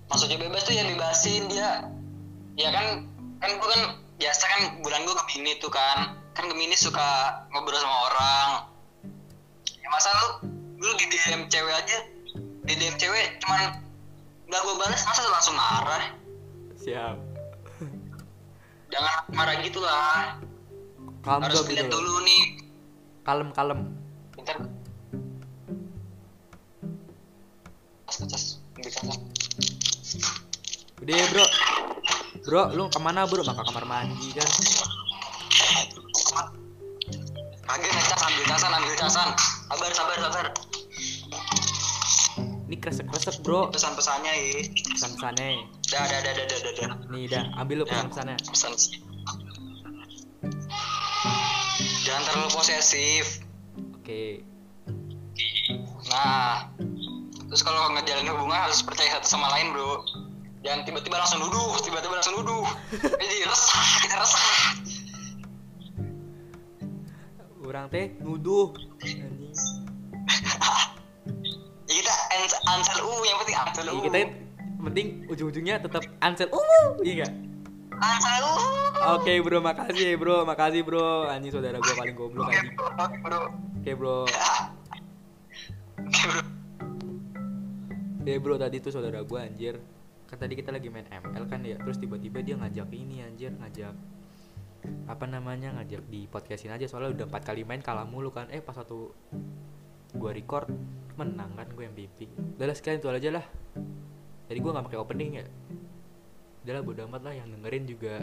maksudnya 0.05 0.37
bebas 0.37 0.61
tuh 0.65 0.73
ya 0.77 0.83
bebasin 0.85 1.43
dia 1.49 1.89
ya 2.57 2.69
kan 2.69 3.09
kan 3.41 3.49
gue 3.57 3.69
kan 3.69 3.81
biasa 4.21 4.43
kan 4.45 4.61
bulan 4.81 5.01
gue 5.05 5.15
gemini 5.25 5.57
tuh 5.61 5.69
kan. 5.73 6.17
Kan 6.37 6.51
gemini 6.51 6.77
suka 6.77 7.41
ngobrol 7.49 7.81
sama 7.81 7.97
orang. 8.13 8.49
Ya 9.81 9.87
masa 9.89 10.09
lu 10.13 10.27
lu 10.81 10.89
di 11.01 11.05
DM 11.09 11.49
cewek 11.49 11.73
aja 11.73 11.97
di 12.65 12.73
DM 12.77 12.97
cewek 12.97 13.41
cuman 13.41 13.81
nggak 14.45 14.61
gue 14.61 14.75
balas 14.77 15.01
masa 15.05 15.21
langsung 15.33 15.57
marah 15.57 16.24
Siap. 16.85 17.17
Jangan 18.93 19.25
marah 19.33 19.57
gitu 19.65 19.81
lah. 19.81 20.37
Kalem 21.25 21.41
harus 21.49 21.65
lihat 21.65 21.89
dulu 21.89 22.21
nih. 22.21 22.61
Kalem 23.25 23.49
kalem. 23.57 23.89
Bentar. 24.37 24.61
Cas, 28.05 28.21
cas. 28.21 28.45
Udah 31.01 31.15
ya 31.17 31.25
bro. 31.33 31.45
Bro 32.45 32.61
lu 32.77 32.85
ke 32.93 33.01
mana 33.01 33.25
bro? 33.25 33.41
Maka 33.41 33.65
kamar 33.65 33.89
mandi 33.89 34.37
kan? 34.37 34.45
Kagak 37.65 37.89
ngecas 37.97 38.21
ambil 38.29 38.43
casan 38.45 38.71
ambil 38.77 38.93
casan. 38.93 39.29
Sabar 39.73 39.89
sabar 39.89 40.17
sabar. 40.21 40.45
Ini 42.69 42.77
kresek-kresek 42.77 43.41
bro. 43.41 43.73
Pesan-pesannya 43.73 44.33
ya 44.37 44.61
Pesan-pesannya 44.69 45.49
dah 45.49 45.84
dah 45.85 46.03
dah 46.03 46.19
dah 46.19 46.33
dah 46.33 46.45
dah, 46.45 46.73
dah. 46.73 46.97
Nih 47.09 47.25
dah. 47.27 47.43
Ambil 47.55 47.81
lu 47.81 47.85
Ya. 47.85 47.91
pesan-pesannya. 47.93 48.37
Pesan. 48.43 48.71
Jangan 52.03 52.21
terlalu 52.23 52.49
posesif. 52.51 53.25
Oke. 53.97 54.45
Nah 56.07 56.69
terus 57.45 57.61
kalau 57.61 57.93
ngejalin 57.93 58.29
hubungan 58.29 58.57
harus 58.59 58.81
percaya 58.81 59.17
satu 59.17 59.27
sama 59.27 59.49
lain 59.53 59.73
bro. 59.73 60.01
Jangan 60.61 60.81
tiba-tiba 60.83 61.17
langsung 61.17 61.41
nuduh 61.41 61.77
tiba-tiba 61.81 62.13
langsung 62.13 62.35
nuduh. 62.41 62.65
Jadi 63.21 63.37
resah 63.45 63.87
kita 64.01 64.15
resah. 64.17 64.49
Orang 67.61 67.89
teh 67.89 68.13
nuduh. 68.21 68.73
Anjing. 69.01 69.53
ya 71.89 71.93
kita 71.95 72.13
ans- 72.33 72.61
ansel 72.67 72.99
u 73.01 73.13
yang 73.25 73.37
penting 73.41 73.57
ansel 73.57 73.85
u. 73.89 73.97
Iya, 73.97 74.01
Kita 74.05 74.19
penting 74.81 75.07
ujung-ujungnya 75.29 75.81
tetap 75.81 76.03
ansel 76.19 76.49
uh 76.51 76.99
Iya 77.01 77.25
gak? 77.25 77.33
ansel 77.95 78.43
u 78.43 78.55
Oke 79.15 79.37
bro. 79.45 79.61
Makasih 79.61 80.05
ya 80.11 80.15
bro. 80.17 80.41
Makasih 80.43 80.81
bro. 80.81 81.29
Anjing 81.29 81.53
saudara 81.53 81.77
gua 81.77 81.93
paling 81.93 82.15
goblok 82.17 82.49
bro 82.49 82.87
oke 82.97 83.19
bro. 83.21 83.39
Oke 83.77 83.91
bro. 83.93 84.17
Oke 86.01 86.23
bro. 86.25 86.43
Ya 88.25 88.35
bro 88.41 88.55
tadi 88.57 88.81
tuh 88.81 88.89
saudara 88.89 89.21
gua 89.21 89.45
anjir. 89.45 89.77
Kan 90.25 90.41
tadi 90.41 90.57
kita 90.57 90.73
lagi 90.73 90.89
main 90.89 91.05
ML 91.05 91.45
kan 91.45 91.61
ya. 91.61 91.77
Terus 91.77 92.01
tiba-tiba 92.01 92.41
dia 92.41 92.57
ngajak 92.57 92.89
ini 92.91 93.21
anjir. 93.21 93.53
Ngajak 93.53 93.93
apa 95.05 95.25
namanya 95.29 95.77
ngajak 95.77 96.01
di 96.09 96.25
podcastin 96.25 96.73
aja. 96.73 96.89
Soalnya 96.89 97.21
udah 97.21 97.25
empat 97.29 97.45
kali 97.45 97.61
main 97.61 97.85
kalah 97.85 98.09
mulu 98.09 98.33
kan. 98.33 98.49
Eh 98.49 98.59
pas 98.65 98.73
satu 98.73 99.13
gua 100.17 100.33
record 100.33 100.71
menang 101.15 101.51
kan 101.55 101.67
gue 101.71 101.85
MVP 101.87 102.19
udah 102.59 102.65
lah 102.67 102.75
sekalian 102.75 102.99
itu 102.99 103.07
aja 103.07 103.29
lah 103.39 103.45
jadi 104.45 104.59
gua 104.61 104.71
nggak 104.77 104.85
pakai 104.91 104.99
opening 104.99 105.31
ya. 105.41 105.45
Udah 106.65 106.73
lah 106.79 106.83
bodo 106.83 107.01
amat 107.05 107.21
lah 107.21 107.33
yang 107.37 107.47
dengerin 107.53 107.83
juga 107.85 108.15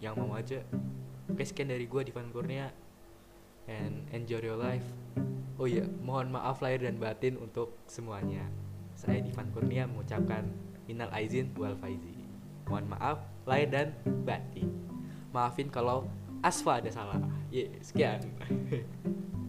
yang 0.00 0.14
mau 0.16 0.36
aja. 0.36 0.60
Oke 1.28 1.42
sekian 1.44 1.72
dari 1.72 1.88
gua 1.88 2.04
Divan 2.04 2.32
Kurnia 2.32 2.68
and 3.68 4.08
enjoy 4.12 4.40
your 4.40 4.60
life. 4.60 4.84
Oh 5.60 5.68
iya 5.68 5.84
mohon 6.00 6.32
maaf 6.32 6.64
lahir 6.64 6.84
dan 6.84 6.96
batin 6.96 7.36
untuk 7.36 7.76
semuanya. 7.88 8.44
Saya 8.96 9.20
Divan 9.20 9.48
Kurnia 9.52 9.88
mengucapkan 9.88 10.48
minal 10.88 11.12
aizin 11.12 11.52
wal 11.56 11.76
faizi 11.76 12.20
mohon 12.70 12.86
maaf 12.86 13.18
lahir 13.50 13.66
dan 13.66 13.88
batin. 14.22 14.70
Maafin 15.34 15.66
kalau 15.66 16.06
Asfa 16.40 16.78
ada 16.78 16.88
salah. 16.88 17.20
Ye, 17.50 17.68
sekian. 17.82 18.22